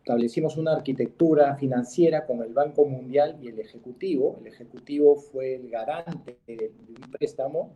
[0.00, 4.38] establecimos una arquitectura financiera con el Banco Mundial y el Ejecutivo.
[4.40, 7.74] El Ejecutivo fue el garante de un préstamo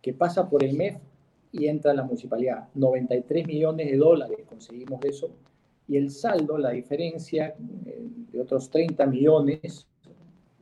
[0.00, 0.96] que pasa por el MEF
[1.52, 2.68] y entra a la municipalidad.
[2.74, 5.30] 93 millones de dólares conseguimos eso.
[5.86, 7.54] Y el saldo, la diferencia
[7.86, 9.86] eh, de otros 30 millones,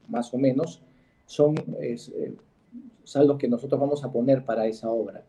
[0.08, 0.82] más o menos,
[1.26, 2.34] son es, eh,
[3.04, 5.24] saldos que nosotros vamos a poner para esa obra.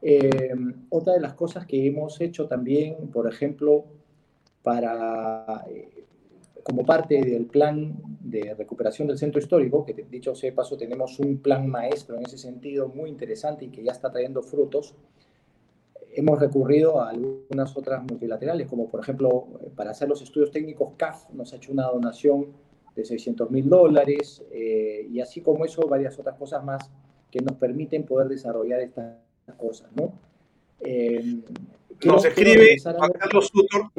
[0.00, 0.54] Eh,
[0.88, 3.84] otra de las cosas que hemos hecho también, por ejemplo,
[4.64, 6.04] para, eh,
[6.64, 11.20] como parte del plan de recuperación del centro histórico, que dicho sea de paso, tenemos
[11.20, 14.94] un plan maestro en ese sentido muy interesante y que ya está trayendo frutos,
[16.14, 21.28] hemos recurrido a algunas otras multilaterales, como por ejemplo, para hacer los estudios técnicos, CAF
[21.34, 22.46] nos ha hecho una donación
[22.96, 26.90] de 600 mil dólares, eh, y así como eso, varias otras cosas más
[27.30, 29.16] que nos permiten poder desarrollar estas
[29.58, 30.14] cosas, ¿no?
[30.80, 31.42] Eh,
[32.06, 33.90] nos escribe Juan Carlos Sutor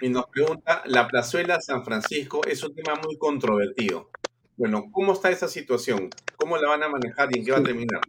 [0.00, 4.10] y nos pregunta, la plazuela San Francisco es un tema muy controvertido.
[4.56, 6.10] Bueno, ¿cómo está esa situación?
[6.36, 8.00] ¿Cómo la van a manejar y en qué va a terminar?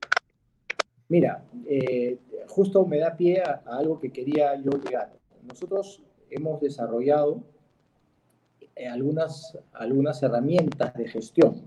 [1.08, 2.18] Mira, eh,
[2.48, 5.14] justo me da pie a, algo que quería yo llegar.
[5.44, 7.44] Nosotros hemos desarrollado
[8.76, 11.62] eh, algunas, algunas herramientas de gestión.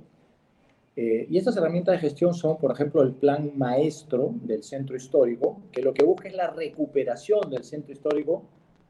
[0.95, 5.63] Eh, y estas herramientas de gestión son, por ejemplo, el plan maestro del centro histórico,
[5.73, 8.45] que lo que busca es la recuperación del centro histórico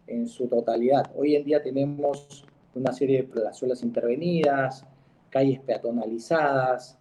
[0.07, 1.11] en su totalidad.
[1.17, 2.45] Hoy en día tenemos
[2.75, 4.85] una serie de plazuelas intervenidas,
[5.31, 6.99] calles peatonalizadas,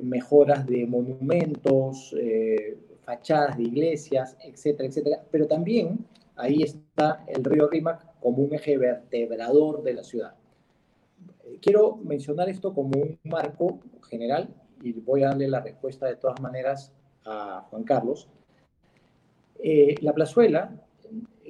[0.00, 5.24] mejoras de monumentos, eh, fachadas de iglesias, etcétera, etcétera.
[5.30, 10.34] Pero también ahí está el río Rímac como un eje vertebrador de la ciudad.
[11.60, 14.48] Quiero mencionar esto como un marco general
[14.80, 16.92] y voy a darle la respuesta de todas maneras
[17.24, 18.28] a Juan Carlos.
[19.58, 20.72] Eh, la plazuela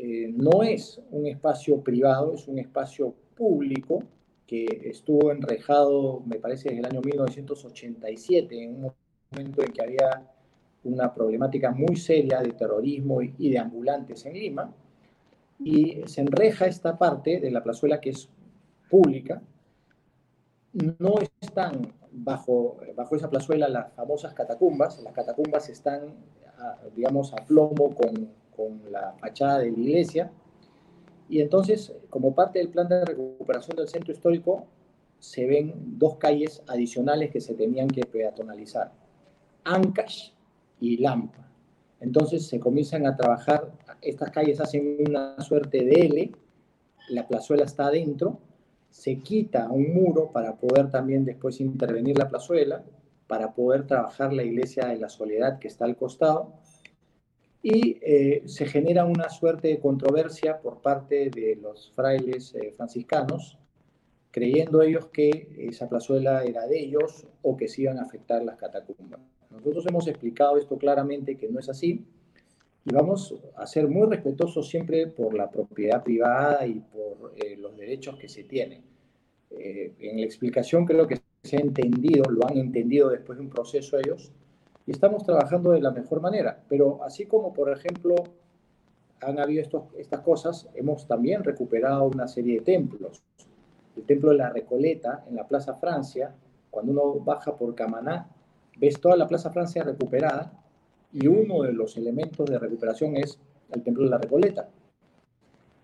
[0.05, 4.03] eh, no es un espacio privado, es un espacio público
[4.49, 8.93] que estuvo enrejado, me parece, desde el año 1987, en un
[9.31, 10.29] momento en que había
[10.83, 14.75] una problemática muy seria de terrorismo y de ambulantes en Lima,
[15.61, 18.29] y se enreja esta parte de la plazuela que es
[18.91, 19.41] pública.
[20.73, 26.13] No están bajo, bajo esa plazuela las famosas catacumbas, las catacumbas están,
[26.97, 30.31] digamos, a plomo con, con la fachada de la iglesia,
[31.29, 34.67] y entonces, como parte del plan de recuperación del centro histórico,
[35.19, 38.93] se ven dos calles adicionales que se tenían que peatonalizar.
[39.65, 40.33] Ancash
[40.81, 41.49] y Lampa.
[42.01, 46.33] Entonces se comienzan a trabajar, estas calles hacen una suerte de L,
[47.11, 48.41] la plazuela está adentro,
[48.91, 52.83] se quita un muro para poder también después intervenir la plazuela,
[53.29, 56.53] para poder trabajar la iglesia de la soledad que está al costado,
[57.63, 63.59] y eh, se genera una suerte de controversia por parte de los frailes eh, franciscanos,
[64.33, 68.57] creyendo ellos que esa plazuela era de ellos o que se iban a afectar las
[68.57, 69.21] catacumbas.
[69.51, 72.05] Nosotros hemos explicado esto claramente que no es así
[72.85, 77.77] y vamos a ser muy respetuosos siempre por la propiedad privada y por eh, los
[77.77, 78.83] derechos que se tienen.
[79.51, 83.51] Eh, en la explicación creo que se ha entendido, lo han entendido después de un
[83.51, 84.33] proceso ellos
[84.87, 86.63] y estamos trabajando de la mejor manera.
[86.69, 88.15] Pero así como, por ejemplo,
[89.21, 89.63] han habido
[89.97, 93.23] estas cosas, hemos también recuperado una serie de templos.
[93.97, 96.35] El templo de la Recoleta en la Plaza Francia,
[96.71, 98.29] cuando uno baja por Camaná,
[98.79, 100.53] ves toda la Plaza Francia recuperada
[101.13, 103.39] y uno de los elementos de recuperación es
[103.71, 104.69] el Templo de la Recoleta.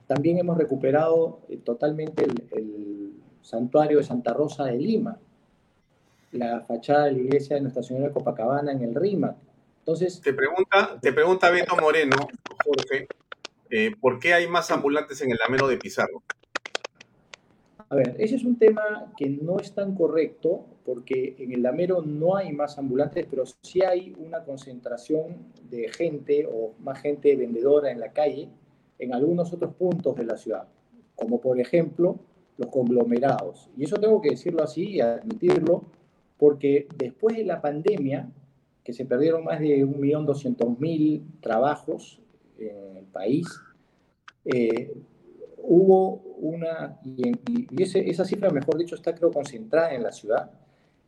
[0.07, 5.19] También hemos recuperado eh, totalmente el, santuario de Santa Rosa de Lima,
[6.33, 9.37] la fachada de la iglesia de Nuestra Señora de Copacabana en el Rima.
[9.81, 12.17] Entonces, te pregunta, te pregunta Beto Moreno,
[12.65, 13.09] Jorge,
[13.71, 16.23] eh, ¿por qué hay más ambulantes en el Lamero de Pizarro?
[17.91, 22.03] A ver, ese es un tema que no es tan correcto porque en el Lamero
[22.03, 27.91] no hay más ambulantes, pero sí hay una concentración de gente o más gente vendedora
[27.91, 28.51] en la calle
[28.99, 30.69] en algunos otros puntos de la ciudad,
[31.15, 32.19] como por ejemplo
[32.59, 33.71] los conglomerados.
[33.77, 35.85] Y eso tengo que decirlo así y admitirlo,
[36.39, 38.31] porque después de la pandemia,
[38.85, 42.21] que se perdieron más de 1.200.000 trabajos
[42.59, 43.47] en el país,
[44.45, 44.95] eh,
[45.59, 47.33] hubo una, y,
[47.83, 50.51] esa cifra, mejor dicho, está creo concentrada en la ciudad,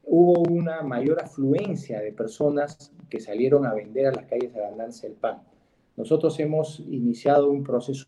[0.05, 5.07] hubo una mayor afluencia de personas que salieron a vender a las calles a ganarse
[5.07, 5.43] el pan.
[5.97, 8.07] Nosotros hemos iniciado un proceso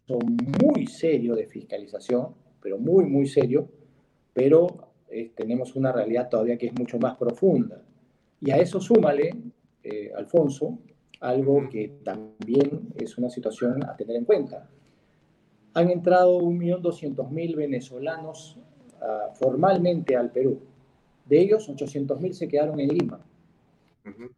[0.63, 3.69] muy serio de fiscalización, pero muy, muy serio,
[4.33, 4.92] pero
[5.35, 7.83] tenemos una realidad todavía que es mucho más profunda.
[8.41, 9.35] Y a eso súmale,
[9.83, 10.79] eh, Alfonso,
[11.21, 14.69] algo que también es una situación a tener en cuenta
[15.75, 18.59] han entrado 1.200.000 venezolanos
[19.01, 20.61] uh, formalmente al Perú.
[21.27, 23.21] De ellos, 800.000 se quedaron en Lima.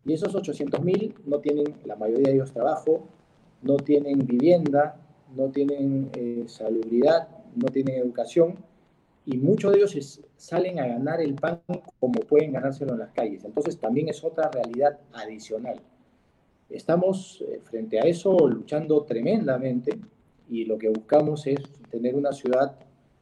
[0.04, 3.08] Y esos 800.000 no tienen, la mayoría de ellos trabajo,
[3.62, 4.96] no tienen vivienda,
[5.34, 8.56] no tienen eh, salubridad, no tienen educación,
[9.26, 11.60] y muchos de ellos salen a ganar el pan
[11.98, 13.44] como pueden ganárselo en las calles.
[13.44, 15.80] Entonces también es otra realidad adicional.
[16.68, 19.98] Estamos eh, frente a eso luchando tremendamente
[20.48, 21.60] y lo que buscamos es
[21.90, 22.76] tener una ciudad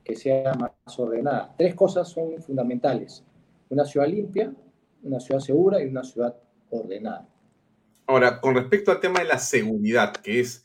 [0.05, 1.55] que sea más ordenada.
[1.57, 3.25] Tres cosas son fundamentales.
[3.69, 4.53] Una ciudad limpia,
[5.03, 6.37] una ciudad segura y una ciudad
[6.71, 7.29] ordenada.
[8.07, 10.65] Ahora, con respecto al tema de la seguridad, que es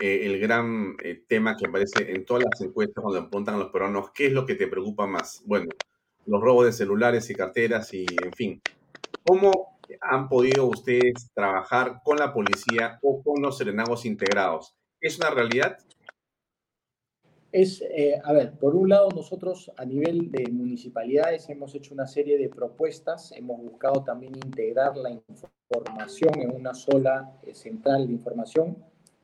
[0.00, 3.70] eh, el gran eh, tema que aparece en todas las encuestas cuando apuntan a los
[3.70, 5.42] peruanos, ¿qué es lo que te preocupa más?
[5.44, 5.70] Bueno,
[6.26, 8.62] los robos de celulares y carteras y, en fin.
[9.24, 14.76] ¿Cómo han podido ustedes trabajar con la policía o con los serenagos integrados?
[15.00, 15.78] ¿Es una realidad?
[17.50, 22.06] Es, eh, a ver, por un lado nosotros a nivel de municipalidades hemos hecho una
[22.06, 28.76] serie de propuestas, hemos buscado también integrar la información en una sola central de información,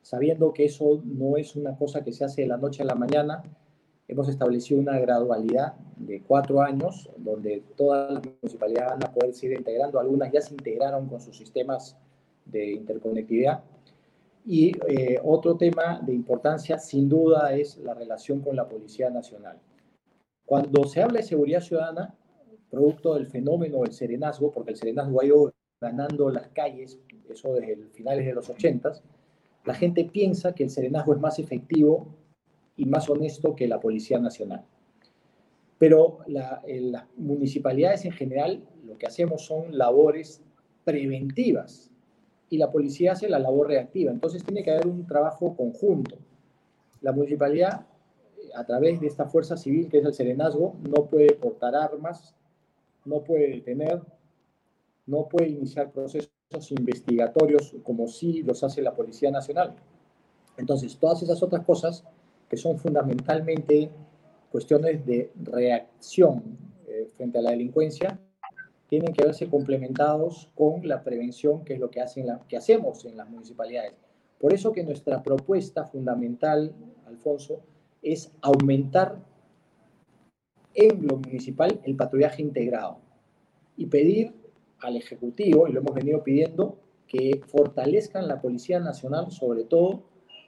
[0.05, 2.95] sabiendo que eso no es una cosa que se hace de la noche a la
[2.95, 3.43] mañana.
[4.07, 9.59] Hemos establecido una gradualidad de cuatro años, donde todas las municipalidades van a poder seguir
[9.59, 11.97] integrando, algunas ya se integraron con sus sistemas
[12.45, 13.65] de interconectividad
[14.47, 19.59] y eh, otro tema de importancia, sin duda, es la relación con la Policía Nacional.
[20.45, 22.15] Cuando se habla de seguridad ciudadana,
[22.71, 26.99] producto del fenómeno del serenazgo, porque el serenazgo ha ido ganando las calles,
[27.31, 28.93] eso desde finales de los 80,
[29.65, 32.07] la gente piensa que el serenazgo es más efectivo
[32.77, 34.65] y más honesto que la Policía Nacional.
[35.79, 40.43] Pero las municipalidades en general lo que hacemos son labores
[40.85, 41.91] preventivas
[42.51, 44.13] y la policía hace la labor reactiva.
[44.13, 46.17] Entonces tiene que haber un trabajo conjunto.
[47.01, 47.87] La municipalidad,
[48.55, 52.35] a través de esta fuerza civil que es el serenazgo, no puede portar armas,
[53.05, 54.01] no puede detener,
[55.07, 56.31] no puede iniciar procesos
[56.71, 59.75] investigatorios como sí los hace la Policía Nacional.
[60.57, 62.05] Entonces, todas esas otras cosas
[62.49, 63.91] que son fundamentalmente
[64.51, 68.21] cuestiones de reacción eh, frente a la delincuencia,
[68.89, 73.17] tienen que verse complementados con la prevención, que es lo que, hacen que hacemos en
[73.17, 73.95] las municipalidades.
[74.39, 76.73] Por eso que nuestra propuesta fundamental,
[77.07, 77.63] Alfonso,
[78.03, 79.19] es aumentar
[80.75, 82.99] en lo municipal el patrullaje integrado
[83.77, 84.35] y pedir
[84.85, 90.03] al Ejecutivo, y lo hemos venido pidiendo, que fortalezcan la Policía Nacional, sobre todo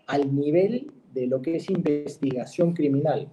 [0.07, 3.29] al nivel de lo que es investigación criminal.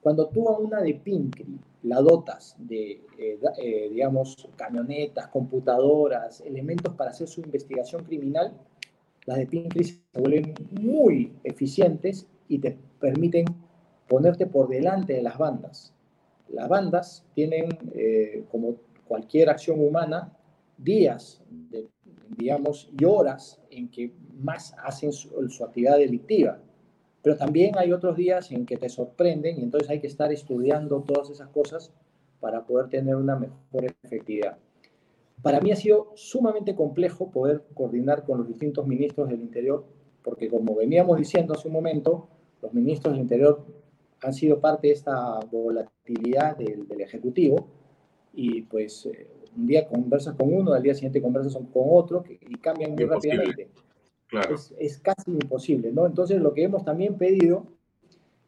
[0.00, 6.94] Cuando tú a una de PINCRI la dotas de, eh, eh, digamos, camionetas, computadoras, elementos
[6.94, 8.52] para hacer su investigación criminal,
[9.26, 13.44] las de PINCRI se vuelven muy eficientes y te permiten
[14.08, 15.92] ponerte por delante de las bandas.
[16.48, 18.76] Las bandas tienen, eh, como
[19.12, 20.32] cualquier acción humana,
[20.78, 21.42] días,
[22.36, 26.58] digamos, y horas en que más hacen su actividad delictiva
[27.22, 31.02] pero también hay otros días en que te sorprenden y entonces hay que estar estudiando
[31.02, 31.92] todas esas cosas
[32.40, 34.58] para poder tener una mejor efectividad.
[35.40, 39.84] Para mí ha sido sumamente complejo poder coordinar con los distintos ministros del Interior,
[40.22, 42.28] porque como veníamos diciendo hace un momento,
[42.60, 43.64] los ministros del Interior
[44.20, 47.68] han sido parte de esta volatilidad del, Ejecutivo
[48.32, 52.56] y pues eh, un día conversas con uno, al día siguiente conversas con otro y
[52.56, 53.68] cambian muy rápidamente
[54.78, 56.06] es, casi imposible, ¿no?
[56.06, 57.66] Entonces lo que hemos también pedido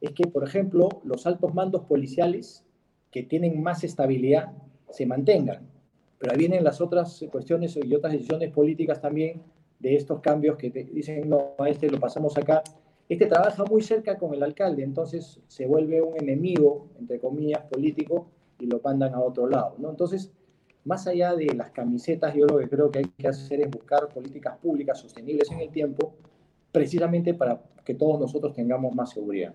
[0.01, 2.65] es que, por ejemplo, los altos mandos policiales
[3.11, 4.53] que tienen más estabilidad
[4.91, 5.67] se mantengan.
[6.19, 9.43] Pero ahí vienen las otras cuestiones y otras decisiones políticas también
[9.79, 12.63] de estos cambios que te dicen, no, a este lo pasamos acá.
[13.09, 18.29] Este trabaja muy cerca con el alcalde, entonces se vuelve un enemigo, entre comillas, político
[18.59, 19.91] y lo mandan a otro lado, ¿no?
[19.91, 20.33] Entonces,
[20.85, 24.09] más allá de las camisetas, yo lo que creo que hay que hacer es buscar
[24.09, 26.15] políticas públicas sostenibles en el tiempo,
[26.73, 29.55] precisamente para que todos nosotros tengamos más seguridad.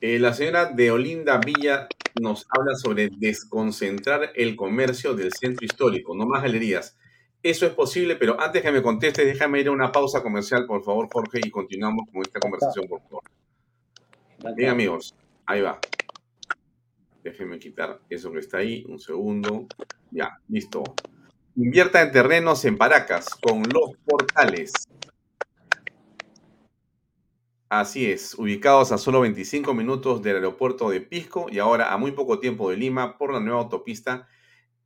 [0.00, 1.86] Eh, la señora de Olinda Villa
[2.18, 6.96] nos habla sobre desconcentrar el comercio del centro histórico, no más galerías.
[7.42, 10.82] Eso es posible, pero antes que me conteste, déjame ir a una pausa comercial, por
[10.82, 13.22] favor, Jorge, y continuamos con esta conversación, por favor.
[14.56, 15.14] Bien, amigos,
[15.46, 15.78] ahí va.
[17.22, 18.84] Déjenme quitar eso que está ahí.
[18.88, 19.66] Un segundo.
[20.10, 20.82] Ya, listo.
[21.56, 24.72] Invierta en terrenos en Paracas con los portales.
[27.68, 32.10] Así es, ubicados a solo 25 minutos del aeropuerto de Pisco y ahora a muy
[32.10, 34.26] poco tiempo de Lima por la nueva autopista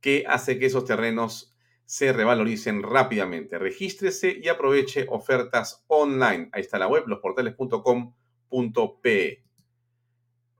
[0.01, 1.55] que hace que esos terrenos
[1.85, 3.57] se revaloricen rápidamente.
[3.57, 6.49] Regístrese y aproveche ofertas online.
[6.51, 9.44] Ahí está la web, losportales.com.pe.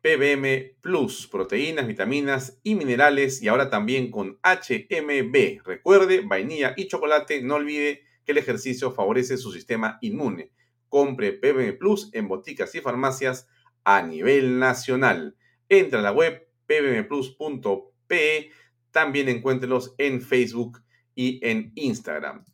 [0.06, 5.64] PBM Plus, proteínas, vitaminas y minerales y ahora también con HMB.
[5.66, 10.52] Recuerde, vainilla y chocolate, no olvide que el ejercicio favorece su sistema inmune.
[10.90, 13.48] Compre PBM Plus en boticas y farmacias
[13.84, 15.38] a nivel nacional.
[15.70, 18.52] Entra a la web pbmplus.pe,
[18.92, 20.84] también encuéntrelos en Facebook
[21.16, 22.46] y en Instagram.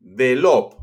[0.00, 0.74] Delop,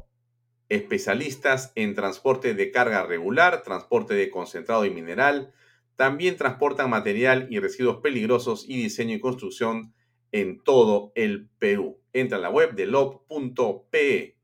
[0.70, 5.52] especialistas en transporte de carga regular, transporte de concentrado y mineral,
[5.96, 9.94] también transportan material y residuos peligrosos y diseño y construcción
[10.32, 12.02] en todo el Perú.
[12.12, 14.38] Entra a la web de lob.pe.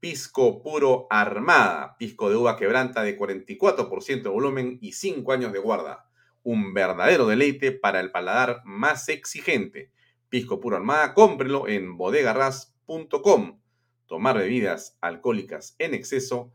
[0.00, 5.58] Pisco puro armada, pisco de uva quebranta de 44% de volumen y 5 años de
[5.60, 6.10] guarda.
[6.42, 9.90] Un verdadero deleite para el paladar más exigente.
[10.28, 13.60] Pisco puro armada, cómprelo en bodegarras.com.
[14.06, 16.52] Tomar bebidas alcohólicas en exceso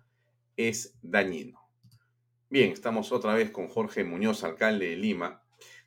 [0.55, 1.58] es dañino.
[2.51, 5.43] Bien, estamos otra vez con Jorge Muñoz, alcalde de Lima.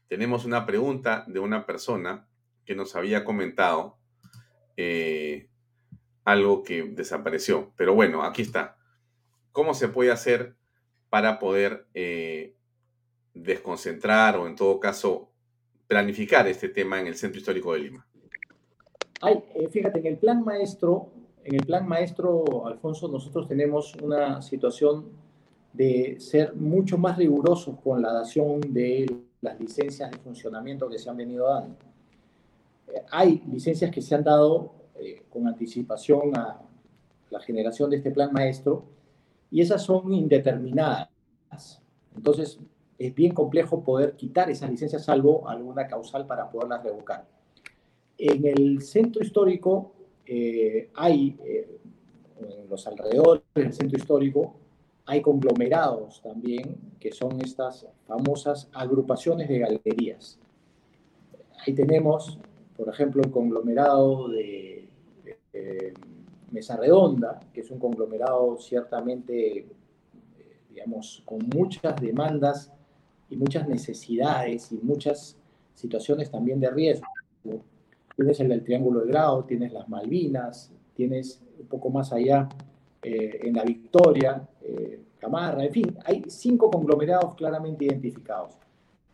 [0.06, 2.28] Tenemos una pregunta de una persona
[2.64, 3.96] que nos había comentado
[4.76, 5.48] eh,
[6.24, 7.72] algo que desapareció.
[7.74, 8.76] Pero bueno, aquí está.
[9.50, 10.54] ¿Cómo se puede hacer
[11.10, 12.54] para poder eh,
[13.34, 15.32] desconcentrar o en todo caso
[15.88, 18.06] planificar este tema en el Centro Histórico de Lima?
[19.20, 21.10] Ay, eh, fíjate, en el plan maestro,
[21.42, 25.31] en el plan maestro, Alfonso, nosotros tenemos una situación
[25.72, 31.08] de ser mucho más rigurosos con la dación de las licencias de funcionamiento que se
[31.08, 31.76] han venido dando.
[32.88, 36.60] Eh, hay licencias que se han dado eh, con anticipación a
[37.30, 38.84] la generación de este plan maestro
[39.50, 41.08] y esas son indeterminadas.
[42.14, 42.58] Entonces,
[42.98, 47.26] es bien complejo poder quitar esas licencias salvo alguna causal para poderlas revocar.
[48.18, 49.92] En el centro histórico
[50.26, 51.36] eh, hay,
[52.38, 54.61] en los alrededores del centro histórico,
[55.06, 60.38] hay conglomerados también, que son estas famosas agrupaciones de galerías.
[61.66, 62.38] Ahí tenemos,
[62.76, 64.88] por ejemplo, el conglomerado de,
[66.50, 69.66] Mesa Redonda, que es un conglomerado ciertamente,
[70.68, 72.70] digamos, con muchas demandas
[73.30, 75.38] y muchas necesidades y muchas
[75.74, 77.06] situaciones también de riesgo.
[78.16, 82.48] Tienes el del Triángulo de Grado, tienes las Malvinas, tienes un poco más allá
[83.02, 84.51] eh, en la Victoria, eh,
[85.22, 88.58] Camarra, en fin, hay cinco conglomerados claramente identificados.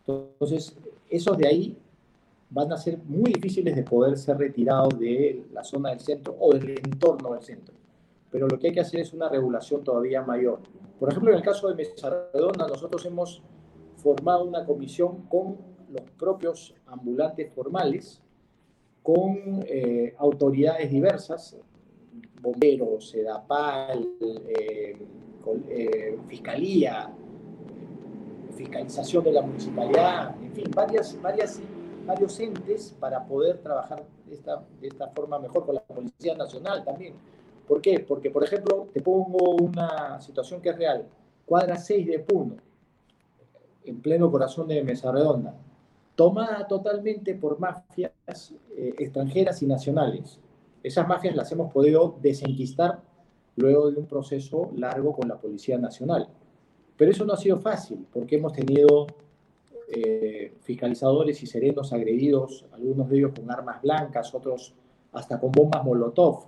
[0.06, 0.74] Entonces,
[1.10, 1.78] esos de ahí
[2.48, 6.54] van a ser muy difíciles de poder ser retirados de la zona del centro o
[6.54, 7.74] del entorno del centro.
[8.30, 10.60] Pero lo que hay que hacer es una regulación todavía mayor.
[10.98, 13.42] Por ejemplo, en el caso de Mesa Redonda, nosotros hemos
[13.96, 15.58] formado una comisión con
[15.90, 18.22] los propios ambulantes formales,
[19.02, 21.54] con eh, autoridades diversas,
[22.40, 24.08] bomberos, SEDAPAL,
[24.48, 24.96] eh,
[25.68, 27.10] eh, fiscalía,
[28.56, 31.60] fiscalización de la municipalidad, en fin, varias, varias,
[32.06, 34.34] varios entes para poder trabajar de
[34.88, 37.14] esta, forma mejor con la Policía Nacional también.
[37.66, 38.00] ¿Por qué?
[38.00, 41.06] Porque, por ejemplo, te pongo una situación que es real.
[41.46, 42.56] Cuadra 6 de Puno,
[43.84, 45.54] en pleno corazón de Mesa Redonda,
[46.14, 48.12] tomada totalmente por mafias
[48.76, 50.40] eh, extranjeras y nacionales.
[50.82, 53.00] Esas mafias las hemos podido desenquistar
[53.58, 56.28] luego de un proceso largo con la Policía Nacional.
[56.96, 59.06] Pero eso no ha sido fácil, porque hemos tenido
[59.88, 64.74] eh, fiscalizadores y serenos agredidos, algunos de ellos con armas blancas, otros
[65.12, 66.46] hasta con bombas Molotov.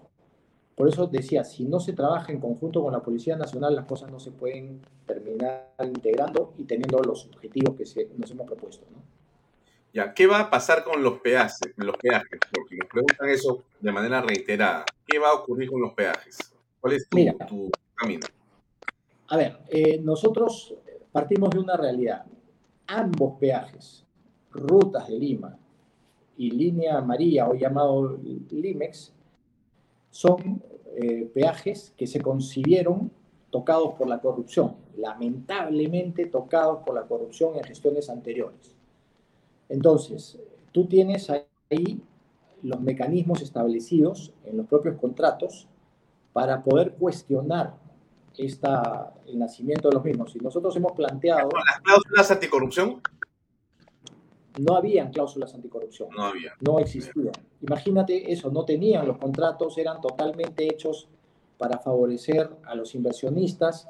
[0.75, 4.11] Por eso decía, si no se trabaja en conjunto con la Policía Nacional, las cosas
[4.11, 8.87] no se pueden terminar integrando y teniendo los objetivos que nos hemos propuesto.
[8.91, 9.03] ¿no?
[9.93, 11.73] Ya, ¿qué va a pasar con los peajes?
[11.77, 12.39] Los peajes?
[12.55, 14.85] Porque nos preguntan eso de manera reiterada.
[15.07, 16.39] ¿Qué va a ocurrir con los peajes?
[16.81, 18.27] ¿Cuál es tu, camino?
[19.29, 20.75] A ver, eh, nosotros
[21.13, 22.25] partimos de una realidad.
[22.87, 24.05] Ambos peajes,
[24.51, 25.59] rutas de Lima
[26.37, 28.19] y línea amarilla o llamado
[28.51, 29.13] Limex,
[30.11, 30.63] son
[30.97, 33.13] eh, peajes que se concibieron
[33.51, 38.75] tocados por la corrupción, lamentablemente tocados por la corrupción en gestiones anteriores.
[39.69, 40.39] Entonces,
[40.73, 42.03] tú tienes ahí
[42.63, 45.69] los mecanismos establecidos en los propios contratos
[46.33, 47.75] para poder cuestionar
[48.37, 50.35] esta, el nacimiento de los mismos.
[50.37, 51.49] Y nosotros hemos planteado...
[51.67, 53.01] ¿Las cláusulas anticorrupción?
[54.59, 56.09] No habían cláusulas anticorrupción.
[56.17, 56.53] No había.
[56.61, 57.33] No existían.
[57.61, 61.09] Imagínate eso, no tenían los contratos, eran totalmente hechos
[61.59, 63.89] para favorecer a los inversionistas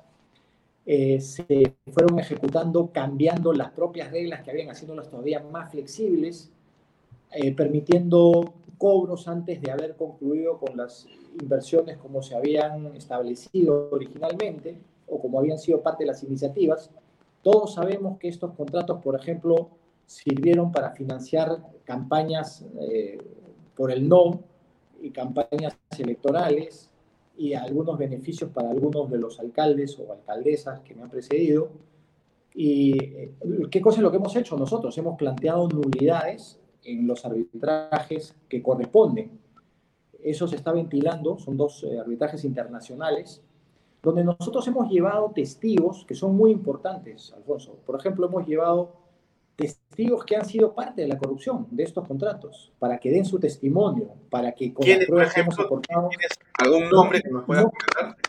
[0.87, 6.51] eh, se fueron ejecutando cambiando las propias reglas que habían, haciéndolas todavía más flexibles,
[7.33, 11.07] eh, permitiendo cobros antes de haber concluido con las
[11.39, 16.91] inversiones como se habían establecido originalmente o como habían sido parte de las iniciativas.
[17.43, 19.69] Todos sabemos que estos contratos, por ejemplo,
[20.07, 23.19] sirvieron para financiar campañas eh,
[23.77, 24.41] por el no
[25.03, 26.91] y campañas electorales,
[27.41, 31.71] y algunos beneficios para algunos de los alcaldes o alcaldesas que me han precedido.
[32.55, 33.33] ¿Y eh,
[33.71, 34.97] qué cosa es lo que hemos hecho nosotros?
[34.99, 39.39] Hemos planteado nulidades en los arbitrajes que corresponden.
[40.23, 43.43] eso se está ventilando, son dos eh, arbitrajes internacionales,
[44.03, 47.79] donde nosotros hemos llevado testigos que son muy importantes, Alfonso.
[47.87, 49.01] Por ejemplo, hemos llevado
[49.61, 53.39] testigos que han sido parte de la corrupción de estos contratos, para que den su
[53.39, 56.09] testimonio, para que con las pruebas que hemos aportado...
[56.09, 57.63] ¿Tienes algún nombre que nos pueda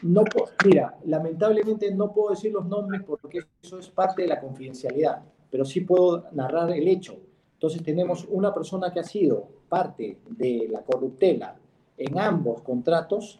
[0.01, 0.25] No, no
[0.65, 5.63] mira, lamentablemente no puedo decir los nombres porque eso es parte de la confidencialidad, pero
[5.63, 7.17] sí puedo narrar el hecho.
[7.61, 11.59] Entonces tenemos una persona que ha sido parte de la corruptela
[11.95, 13.39] en ambos contratos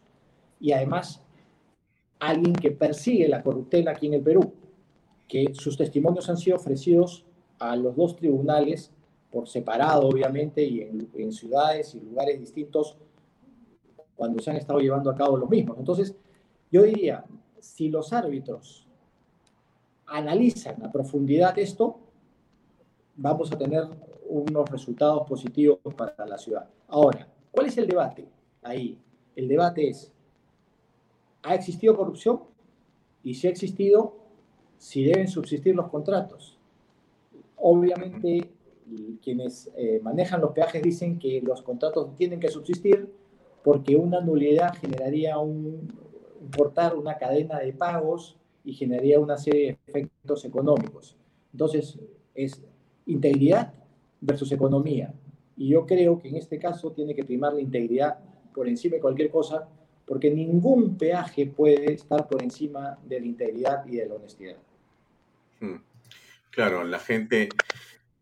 [0.60, 1.24] y además
[2.20, 4.54] alguien que persigue la corruptela aquí en el Perú,
[5.28, 7.26] que sus testimonios han sido ofrecidos
[7.58, 8.92] a los dos tribunales
[9.32, 12.98] por separado, obviamente, y en, ciudades y lugares distintos
[14.16, 15.80] cuando se han estado llevando a cabo los mismos.
[15.80, 16.16] Entonces,
[16.72, 17.26] yo diría,
[17.60, 18.88] si los árbitros
[20.06, 21.98] analizan a profundidad esto,
[23.16, 26.68] vamos a tener unos resultados positivos para la ciudad.
[26.88, 28.28] Ahora, ¿cuál es el debate
[28.62, 28.98] ahí?
[29.36, 30.12] El debate es,
[31.44, 32.40] ¿ha existido corrupción?
[33.24, 34.16] Y si ha existido,
[34.78, 36.58] si deben subsistir los contratos.
[37.58, 38.50] Obviamente,
[39.22, 43.14] quienes eh, manejan los peajes dicen que los contratos tienen que subsistir
[43.64, 45.88] porque una nulidad generaría un,
[46.56, 51.16] cortar una cadena de pagos y generaría una serie de efectos económicos.
[51.52, 52.00] Entonces,
[52.34, 52.62] es
[53.06, 53.74] integridad
[54.22, 55.14] versus economía.
[55.58, 58.20] Y yo creo que en este caso tiene que primar la integridad
[58.54, 59.68] por encima de cualquier cosa,
[60.06, 64.58] porque ningún peaje puede estar por encima de la integridad y de la honestidad.
[65.60, 65.78] Hmm.
[66.52, 67.50] Claro, la gente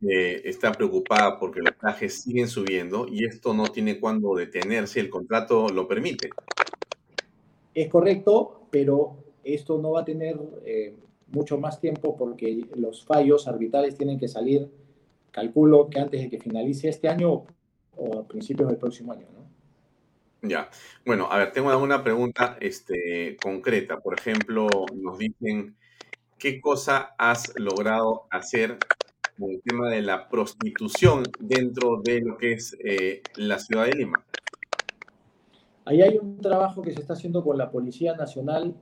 [0.02, 5.10] eh, está preocupada porque los peajes siguen subiendo y esto no tiene cuándo detenerse, el
[5.10, 6.30] contrato lo permite.
[7.74, 10.96] Es correcto, pero esto no va a tener eh,
[11.28, 14.70] mucho más tiempo porque los fallos arbitrales tienen que salir,
[15.32, 17.46] calculo que antes de que finalice este año
[17.96, 19.28] o a principios del próximo año.
[19.34, 19.40] ¿no?
[20.42, 20.70] Ya.
[21.06, 24.00] Bueno, a ver, tengo una pregunta este, concreta.
[24.00, 25.76] Por ejemplo, nos dicen,
[26.38, 28.78] ¿qué cosa has logrado hacer
[29.38, 33.94] con el tema de la prostitución dentro de lo que es eh, la ciudad de
[33.94, 34.24] Lima?
[35.86, 38.76] Ahí hay un trabajo que se está haciendo con la Policía Nacional.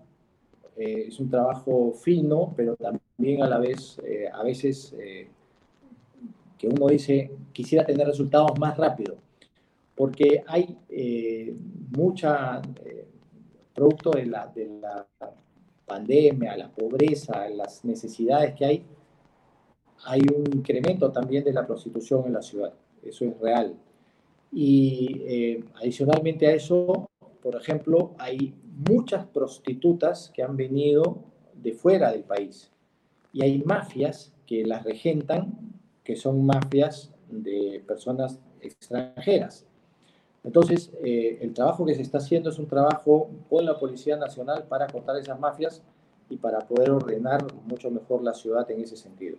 [0.75, 4.93] eh, es un trabajo fino, pero también a la vez, eh, a veces,
[6.57, 9.15] que uno dice, quisiera tener resultados más rápido,
[9.95, 11.55] porque hay eh,
[11.95, 13.07] mucha, eh,
[13.73, 15.07] producto de la, de la
[15.85, 18.85] pandemia, la pobreza, las necesidades que hay,
[20.05, 22.73] hay un incremento también de la prostitución en la ciudad.
[23.03, 23.75] Eso es real.
[24.51, 27.09] Y eh, adicionalmente a eso,
[27.41, 28.53] por ejemplo, hay
[28.89, 31.23] muchas prostitutas que han venido
[31.53, 32.71] de fuera del país.
[33.33, 35.66] Y hay mafias que las regentan,
[36.07, 39.65] que son mafias de personas extranjeras.
[40.41, 44.63] Entonces, eh, el trabajo que se está haciendo es un trabajo con la Policía Nacional
[44.69, 45.83] para cortar esas mafias
[46.29, 49.37] y para poder ordenar mucho mejor la ciudad en ese sentido.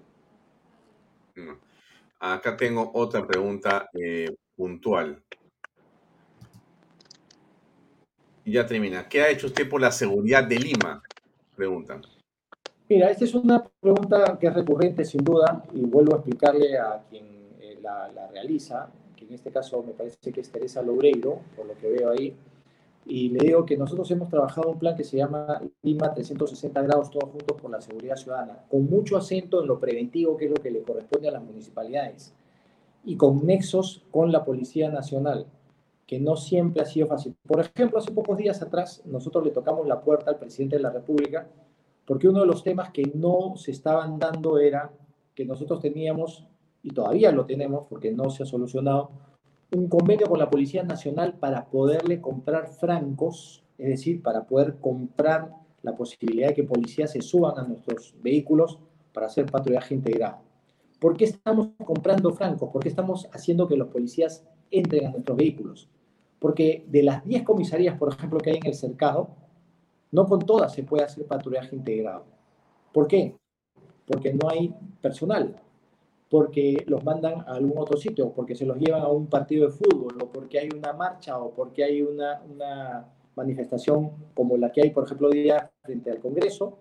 [1.37, 1.53] Mm.
[2.21, 5.23] Acá tengo otra pregunta eh, puntual.
[8.45, 9.09] Y ya termina.
[9.09, 11.03] ¿Qué ha hecho usted por la seguridad de Lima?
[11.57, 12.03] Preguntan.
[12.89, 17.03] Mira, esta es una pregunta que es recurrente sin duda y vuelvo a explicarle a
[17.11, 17.27] quien
[17.61, 21.67] eh, la, la realiza, que en este caso me parece que es Teresa Loureiro, por
[21.67, 22.35] lo que veo ahí,
[23.05, 27.11] y le digo que nosotros hemos trabajado un plan que se llama Lima 360 grados
[27.11, 30.57] todos juntos por la seguridad ciudadana, con mucho acento en lo preventivo, que es lo
[30.57, 32.33] que le corresponde a las municipalidades,
[33.05, 35.47] y con nexos con la Policía Nacional,
[36.07, 37.37] que no siempre ha sido fácil.
[37.47, 40.91] Por ejemplo, hace pocos días atrás nosotros le tocamos la puerta al presidente de la
[40.91, 41.47] República
[42.09, 44.91] porque uno de los temas que no se estaban dando era
[45.35, 46.47] que nosotros teníamos,
[46.83, 49.11] y todavía lo tenemos porque no se ha solucionado,
[49.77, 55.53] un convenio con la Policía Nacional para poderle comprar francos, es decir, para poder comprar
[55.83, 58.79] la posibilidad de que policías se suban a nuestros vehículos
[59.13, 60.39] para hacer patrullaje integrado.
[60.99, 62.71] ¿Por qué estamos comprando francos?
[62.71, 65.91] ¿Por qué estamos haciendo que los policías entren a nuestros vehículos?
[66.39, 69.37] Porque de las 10 comisarías, por ejemplo, que hay en el cercado,
[70.11, 72.25] no con todas se puede hacer patrullaje integrado.
[72.93, 73.37] ¿Por qué?
[74.07, 75.61] Porque no hay personal,
[76.31, 79.73] porque los mandan a algún otro sitio, porque se los llevan a un partido de
[79.73, 84.83] fútbol, o porque hay una marcha, o porque hay una, una manifestación como la que
[84.83, 86.79] hay, por ejemplo, hoy día frente al Congreso,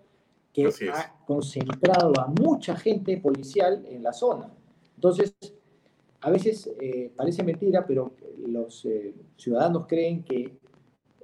[0.52, 4.50] que ha concentrado a mucha gente policial en la zona.
[4.94, 5.34] Entonces,
[6.20, 8.12] a veces eh, parece mentira, pero
[8.46, 10.58] los eh, ciudadanos creen que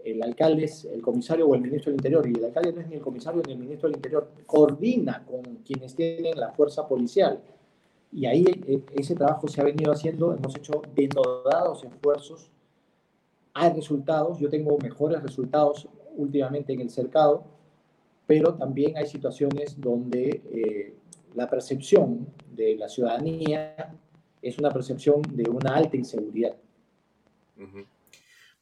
[0.05, 2.89] el alcalde es el comisario o el ministro del Interior, y el alcalde no es
[2.89, 7.41] ni el comisario ni el ministro del Interior, coordina con quienes tienen la fuerza policial.
[8.13, 12.51] Y ahí eh, ese trabajo se ha venido haciendo, hemos hecho denodados esfuerzos
[13.55, 17.45] hay resultados, yo tengo mejores resultados últimamente en el cercado,
[18.27, 20.95] pero también hay situaciones donde eh,
[21.35, 23.95] la percepción de la ciudadanía
[24.43, 26.57] es una percepción de una alta inseguridad.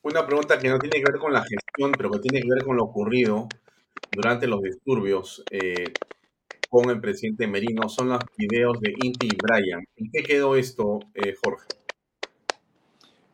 [0.04, 2.64] Una pregunta que no tiene que ver con la gestión, pero que tiene que ver
[2.64, 3.48] con lo ocurrido
[4.10, 5.92] durante los disturbios eh,
[6.68, 9.84] con el presidente Merino son los videos de Inti y Brian.
[9.96, 11.68] ¿En qué quedó esto, eh, Jorge?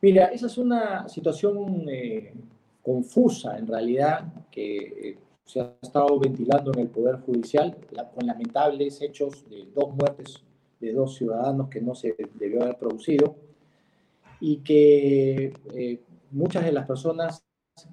[0.03, 2.35] Mira, esa es una situación eh,
[2.82, 7.77] confusa en realidad que se ha estado ventilando en el Poder Judicial
[8.15, 10.43] con lamentables hechos de dos muertes
[10.81, 13.35] de dos ciudadanos que no se debió haber producido
[14.40, 15.53] y que
[16.31, 17.45] muchas de las personas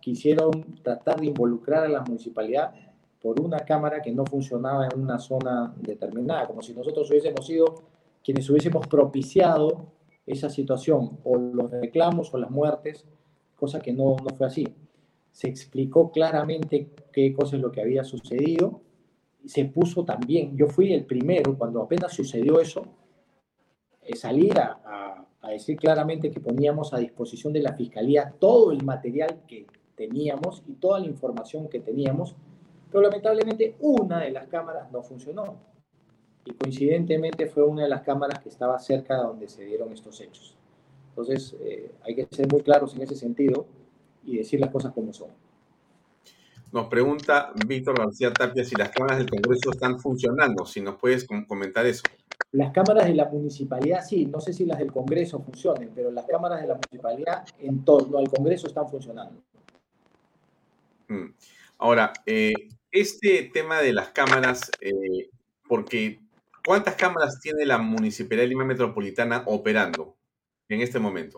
[0.01, 2.73] quisieron tratar de involucrar a la municipalidad
[3.21, 7.83] por una cámara que no funcionaba en una zona determinada, como si nosotros hubiésemos sido
[8.23, 9.87] quienes hubiésemos propiciado
[10.25, 13.05] esa situación, o los reclamos o las muertes,
[13.55, 14.67] cosa que no, no fue así.
[15.31, 18.81] Se explicó claramente qué cosa es lo que había sucedido,
[19.45, 22.83] se puso también, yo fui el primero, cuando apenas sucedió eso,
[24.01, 25.04] eh, salir a
[25.49, 29.65] decir claramente que poníamos a disposición de la Fiscalía todo el material que
[29.95, 32.35] teníamos y toda la información que teníamos,
[32.89, 35.55] pero lamentablemente una de las cámaras no funcionó.
[36.45, 40.21] Y coincidentemente fue una de las cámaras que estaba cerca de donde se dieron estos
[40.21, 40.55] hechos.
[41.09, 43.65] Entonces, eh, hay que ser muy claros en ese sentido
[44.25, 45.29] y decir las cosas como son.
[46.71, 51.25] Nos pregunta Víctor García Tapia si las cámaras del Congreso están funcionando, si nos puedes
[51.25, 52.03] comentar eso.
[52.51, 56.25] Las cámaras de la municipalidad sí, no sé si las del Congreso funcionen, pero las
[56.25, 59.41] cámaras de la municipalidad en torno al Congreso están funcionando.
[61.07, 61.33] Mm.
[61.77, 62.53] Ahora, eh,
[62.91, 65.29] este tema de las cámaras, eh,
[65.67, 66.21] porque
[66.65, 70.15] ¿cuántas cámaras tiene la Municipalidad de Lima Metropolitana operando
[70.69, 71.37] en este momento?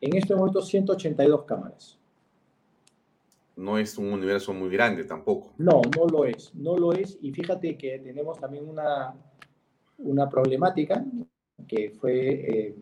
[0.00, 1.98] En este momento 182 cámaras.
[3.56, 5.52] No es un universo muy grande tampoco.
[5.58, 7.18] No, no lo es, no lo es.
[7.20, 9.14] Y fíjate que tenemos también una,
[10.00, 11.04] una problemática
[11.66, 12.74] que fue eh,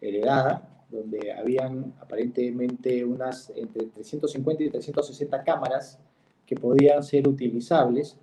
[0.00, 5.98] heredada, donde habían aparentemente unas entre 350 y 360 cámaras
[6.44, 8.16] que podían ser utilizables,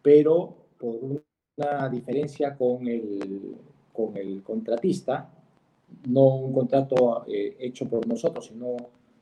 [0.00, 0.96] pero por
[1.56, 3.56] una diferencia con el,
[3.92, 5.30] con el contratista,
[6.08, 8.76] no un contrato eh, hecho por nosotros, sino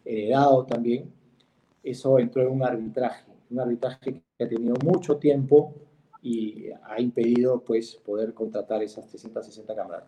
[0.05, 1.11] heredado también,
[1.83, 5.75] eso entró en un arbitraje, un arbitraje que ha tenido mucho tiempo
[6.23, 10.05] y ha impedido pues poder contratar esas 360 cámaras.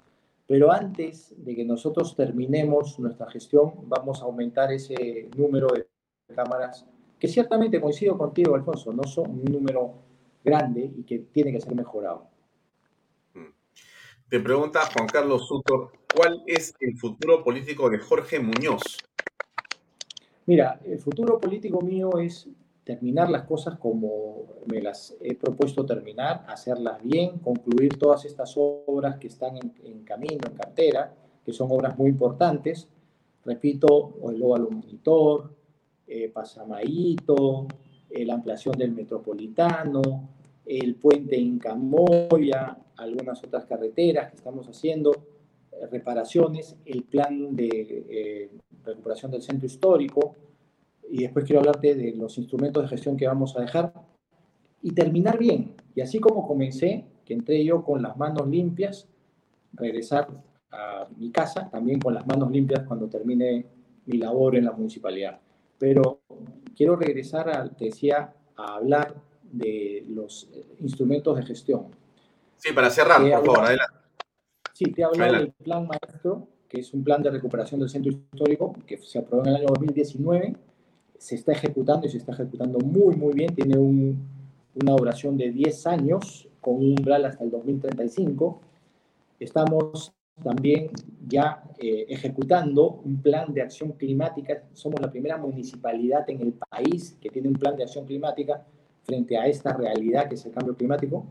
[0.47, 5.87] Pero antes de que nosotros terminemos nuestra gestión, vamos a aumentar ese número de
[6.35, 6.87] cámaras,
[7.19, 9.95] que ciertamente coincido contigo, Alfonso, no son un número
[10.45, 12.29] grande y que tiene que ser mejorado.
[13.33, 13.47] Mm.
[14.29, 18.83] Te pregunta Juan Carlos Sutor, ¿cuál es el futuro político de Jorge Muñoz?
[20.47, 22.47] Mira, el futuro político mío es
[22.85, 29.17] terminar las cosas como me las he propuesto terminar, hacerlas bien, concluir todas estas obras
[29.19, 32.89] que están en, camino, en cartera, que son obras muy importantes.
[33.45, 35.55] Repito, el óvalo monitor,
[36.07, 37.67] eh, Pasamaíto,
[38.11, 40.03] eh, la ampliación del metropolitano,
[40.67, 45.13] el puente Incamoya, algunas otras carreteras que estamos haciendo,
[45.73, 47.69] eh, reparaciones, el plan de
[48.09, 48.51] eh,
[48.85, 50.37] recuperación del centro histórico,
[51.11, 53.93] y después quiero hablarte de los instrumentos de gestión que vamos a dejar
[54.83, 55.75] y terminar bien.
[55.95, 59.09] Y así como comencé, que entré yo con las manos limpias,
[59.73, 60.29] regresar
[60.71, 63.67] a mi casa también con las manos limpias cuando termine
[64.07, 65.41] mi labor en la municipalidad.
[65.79, 66.21] Pero
[66.77, 70.51] quiero regresar, a, te decía, a hablar de los
[70.81, 71.87] instrumentos de gestión.
[72.57, 73.95] Sí, para cerrar, por favor, adelante.
[74.73, 78.11] Sí, te he hablado del plan maestro, que es un plan de recuperación del centro
[78.11, 80.57] histórico que se aprobó en el año 2019
[81.25, 83.55] se está ejecutando y se está ejecutando muy, muy bien.
[83.55, 88.61] Tiene una duración de 10 años con un umbral hasta el 2035.
[89.41, 90.91] Estamos también
[91.27, 94.65] ya eh, ejecutando un plan de acción climática.
[94.75, 98.63] Somos la primera municipalidad en el país que tiene un plan de acción climática
[99.05, 101.25] frente a esta realidad que es el cambio climático.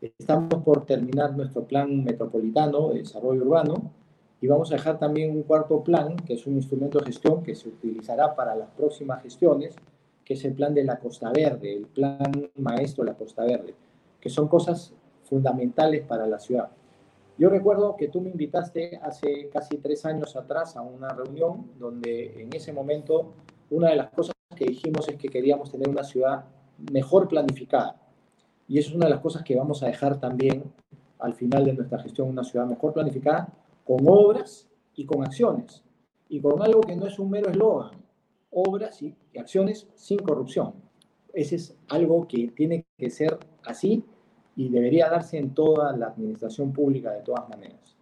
[0.00, 3.92] Estamos por terminar nuestro plan metropolitano de desarrollo urbano
[4.40, 7.54] y vamos a dejar también un cuarto plan, que es un instrumento de gestión que
[7.54, 9.74] se utilizará para las próximas gestiones,
[10.24, 13.74] que es el plan de la Costa Verde, el plan maestro de la Costa Verde,
[14.20, 14.92] que son cosas
[15.24, 16.68] fundamentales para la ciudad.
[17.36, 22.40] Yo recuerdo que tú me invitaste hace casi tres años atrás a una reunión donde
[22.42, 23.32] en ese momento
[23.70, 26.44] una de las cosas que dijimos es que queríamos tener una ciudad
[26.92, 27.96] mejor planificada.
[28.68, 30.64] Y eso es una de las cosas que vamos a dejar también
[31.18, 33.48] al final de nuestra gestión, una ciudad mejor planificada
[33.84, 35.82] con obras y con acciones,
[36.28, 37.92] y con algo que no es un mero eslogan,
[38.50, 40.74] obras y, acciones sin corrupción.
[41.32, 44.04] Ese es algo que tiene que ser así
[44.56, 47.96] y debería darse en toda la administración pública de todas maneras.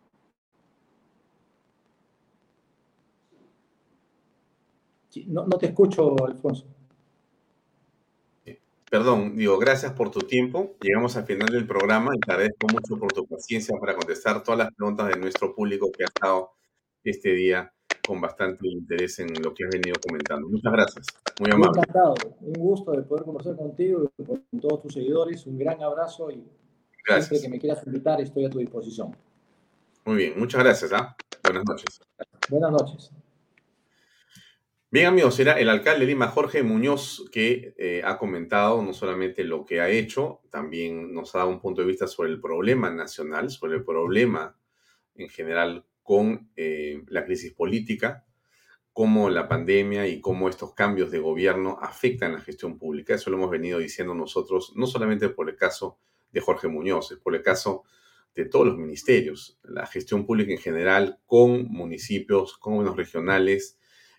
[5.26, 6.66] No, no te escucho, Alfonso.
[8.92, 10.76] Perdón, digo, gracias por tu tiempo.
[10.82, 14.58] Llegamos al final del programa y te agradezco mucho por tu paciencia para contestar todas
[14.58, 16.50] las preguntas de nuestro público que ha estado
[17.02, 17.72] este día
[18.06, 20.46] con bastante interés en lo que has venido comentando.
[20.46, 21.06] Muchas gracias.
[21.40, 21.80] Muy amable.
[21.80, 25.46] encantado, un gusto de poder conversar contigo y con todos tus seguidores.
[25.46, 26.52] Un gran abrazo y siempre
[27.06, 27.40] Gracias.
[27.40, 29.16] que me quieras invitar estoy a tu disposición.
[30.04, 30.92] Muy bien, muchas gracias.
[30.92, 31.16] ¿ah?
[31.42, 31.98] Buenas noches.
[32.50, 33.10] Buenas noches.
[34.92, 39.42] Bien amigos, era el alcalde de Lima, Jorge Muñoz, que eh, ha comentado no solamente
[39.42, 42.90] lo que ha hecho, también nos ha dado un punto de vista sobre el problema
[42.90, 44.54] nacional, sobre el problema
[45.14, 48.26] en general con eh, la crisis política,
[48.92, 53.14] cómo la pandemia y cómo estos cambios de gobierno afectan la gestión pública.
[53.14, 56.00] Eso lo hemos venido diciendo nosotros, no solamente por el caso
[56.32, 57.84] de Jorge Muñoz, es por el caso
[58.34, 63.78] de todos los ministerios, la gestión pública en general con municipios, con gobiernos regionales,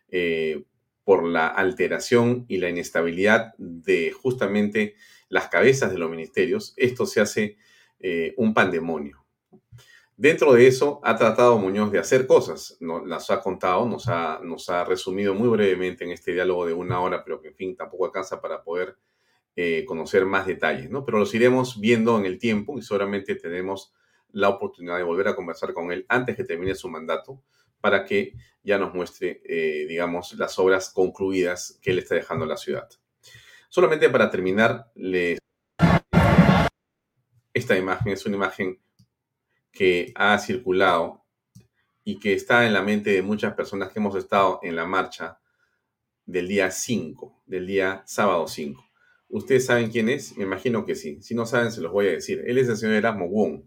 [0.10, 0.64] eh,
[1.04, 4.96] por la alteración y la inestabilidad de justamente
[5.30, 7.58] las cabezas de los ministerios, esto se hace
[8.00, 9.24] eh, un pandemonio.
[10.16, 14.86] Dentro de eso ha tratado Muñoz de hacer cosas, no, las ha contado, nos ha,
[14.86, 18.40] resumido muy brevemente en este diálogo de una hora, pero que en fin tampoco alcanza
[18.40, 18.96] para poder
[19.56, 21.04] eh, conocer más detalles, ¿no?
[21.04, 23.92] Pero los iremos viendo en el tiempo y seguramente tenemos
[24.32, 27.42] la oportunidad de volver a conversar con él antes que termine su mandato
[27.84, 28.34] para que
[28.64, 32.88] ya nos muestre, eh, digamos, las obras concluidas que él está dejando la ciudad.
[33.68, 34.90] Solamente para terminar,
[37.54, 38.80] esta imagen es una imagen
[39.70, 41.26] que ha circulado
[42.06, 45.42] y que está en la mente de muchas personas que hemos estado en la marcha
[46.26, 48.82] del día 5, del día sábado 5.
[49.28, 50.38] ¿Ustedes saben quién es?
[50.38, 51.22] Me imagino que sí.
[51.22, 52.46] Si no saben, se los voy a decir.
[52.48, 53.64] Él es el señor Erasmo Wong,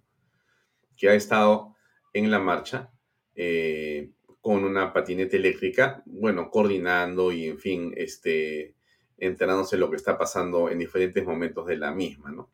[0.97, 1.77] que ha estado
[2.15, 2.96] en la marcha
[3.37, 4.11] eh,
[4.41, 8.75] con una patineta eléctrica, bueno, coordinando y, en fin, este,
[9.19, 12.51] enterándose de lo que está pasando en diferentes momentos de la misma, ¿no?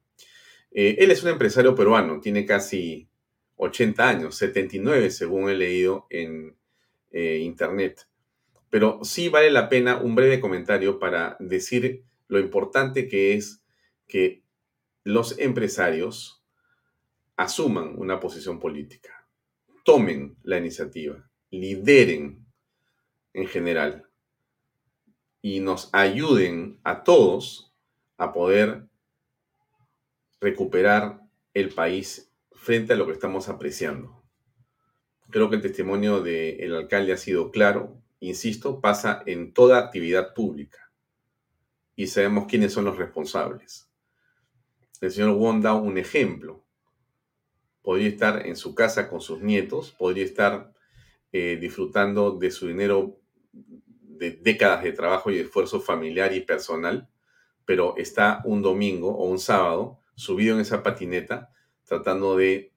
[0.71, 3.09] Eh, él es un empresario peruano, tiene casi
[3.57, 6.57] 80 años, 79 según he leído en
[7.11, 8.09] eh, internet.
[8.71, 13.63] Pero sí vale la pena un breve comentario para decir lo importante que es
[14.09, 14.43] que
[15.05, 16.43] los empresarios
[17.37, 19.22] asuman una posición política,
[19.83, 22.47] tomen la iniciativa, lideren
[23.35, 24.09] en general
[25.41, 27.75] y nos ayuden a todos
[28.17, 28.87] a poder
[30.41, 31.21] recuperar
[31.55, 34.23] el país frente a lo que estamos apreciando.
[35.31, 40.93] Creo que el testimonio del alcalde ha sido claro, insisto, pasa en toda actividad pública
[41.97, 43.89] y sabemos quiénes son los responsables.
[45.01, 46.62] El señor Wong da un ejemplo.
[47.83, 50.73] Podría estar en su casa con sus nietos, podría estar
[51.33, 53.19] eh, disfrutando de su dinero
[53.53, 57.09] de décadas de trabajo y esfuerzo familiar y personal,
[57.65, 61.51] pero está un domingo o un sábado subido en esa patineta
[61.85, 62.73] tratando de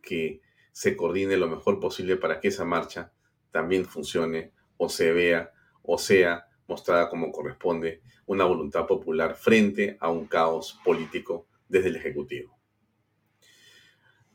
[0.00, 0.40] que
[0.70, 3.12] se coordine lo mejor posible para que esa marcha
[3.50, 5.52] también funcione o se vea
[5.82, 11.96] o sea mostrada como corresponde una voluntad popular frente a un caos político desde el
[11.96, 12.58] Ejecutivo.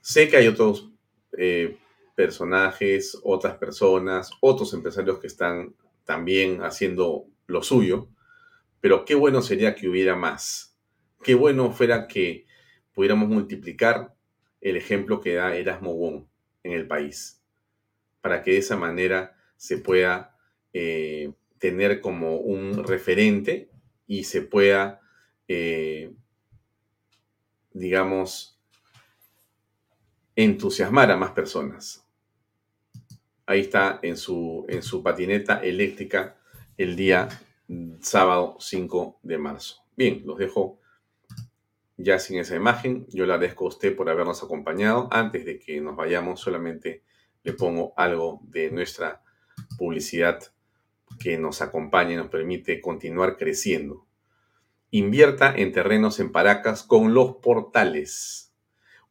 [0.10, 0.90] Sé que hay otros
[1.38, 1.78] eh,
[2.16, 8.10] personajes, otras personas, otros empresarios que están también haciendo lo suyo,
[8.82, 10.76] pero qué bueno sería que hubiera más.
[11.22, 12.48] Qué bueno fuera que
[12.92, 14.16] pudiéramos multiplicar
[14.62, 16.26] el ejemplo que da Erasmo Wong
[16.64, 17.44] en el país,
[18.20, 20.36] para que de esa manera se pueda
[20.74, 23.70] eh, tener como un referente
[24.08, 25.02] y se pueda,
[25.48, 26.12] eh,
[27.74, 28.59] digamos,
[30.44, 32.08] entusiasmar a más personas.
[33.46, 36.38] Ahí está en su, en su patineta eléctrica
[36.78, 37.28] el día
[38.00, 39.84] sábado 5 de marzo.
[39.98, 40.80] Bien, los dejo
[41.98, 43.06] ya sin esa imagen.
[43.10, 45.10] Yo le agradezco a usted por habernos acompañado.
[45.12, 47.04] Antes de que nos vayamos, solamente
[47.44, 49.22] le pongo algo de nuestra
[49.78, 50.40] publicidad
[51.20, 54.08] que nos acompaña y nos permite continuar creciendo.
[54.90, 58.49] Invierta en terrenos en Paracas con los portales,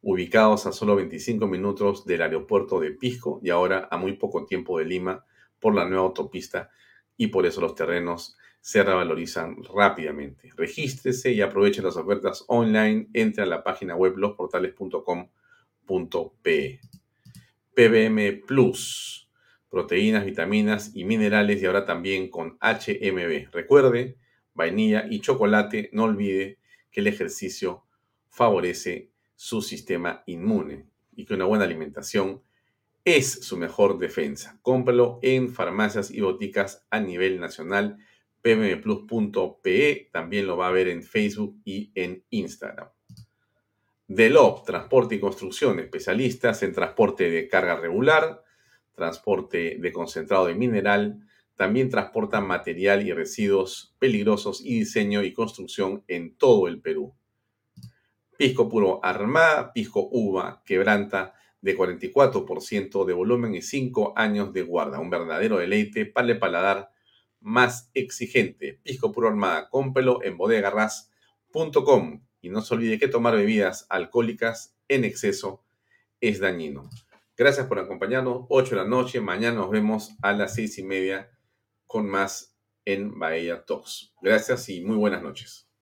[0.01, 4.79] ubicados a solo 25 minutos del aeropuerto de Pisco y ahora a muy poco tiempo
[4.79, 5.25] de Lima
[5.59, 6.69] por la nueva autopista
[7.17, 10.49] y por eso los terrenos se revalorizan rápidamente.
[10.55, 13.07] Regístrese y aproveche las ofertas online.
[13.13, 16.79] Entre a la página web losportales.com.pe.
[17.73, 19.29] PBM Plus,
[19.69, 23.51] proteínas, vitaminas y minerales y ahora también con HMB.
[23.51, 24.17] Recuerde,
[24.53, 26.59] vainilla y chocolate, no olvide
[26.91, 27.85] que el ejercicio
[28.27, 29.08] favorece
[29.41, 32.41] su sistema inmune y que una buena alimentación
[33.05, 34.59] es su mejor defensa.
[34.61, 37.99] Cómpralo en farmacias y boticas a nivel nacional.
[38.41, 42.89] pmmplus.pe también lo va a ver en Facebook y en Instagram.
[44.07, 48.43] Delop, Transporte y Construcción, especialistas en transporte de carga regular,
[48.93, 51.25] transporte de concentrado de mineral,
[51.55, 57.15] también transportan material y residuos peligrosos y diseño y construcción en todo el Perú.
[58.39, 65.01] Pisco puro armada, pisco uva, quebranta, de 44% de volumen y 5 años de guarda.
[65.01, 66.89] Un verdadero deleite para el paladar
[67.41, 68.79] más exigente.
[68.81, 72.23] Pisco Puro Armada, cómpelo en bodegarras.com.
[72.39, 75.65] Y no se olvide que tomar bebidas alcohólicas en exceso
[76.21, 76.89] es dañino.
[77.35, 78.45] Gracias por acompañarnos.
[78.47, 79.19] 8 de la noche.
[79.19, 81.29] Mañana nos vemos a las 6 y media
[81.87, 82.55] con más
[82.85, 84.13] en Bahía Talks.
[84.21, 85.68] Gracias y muy buenas noches.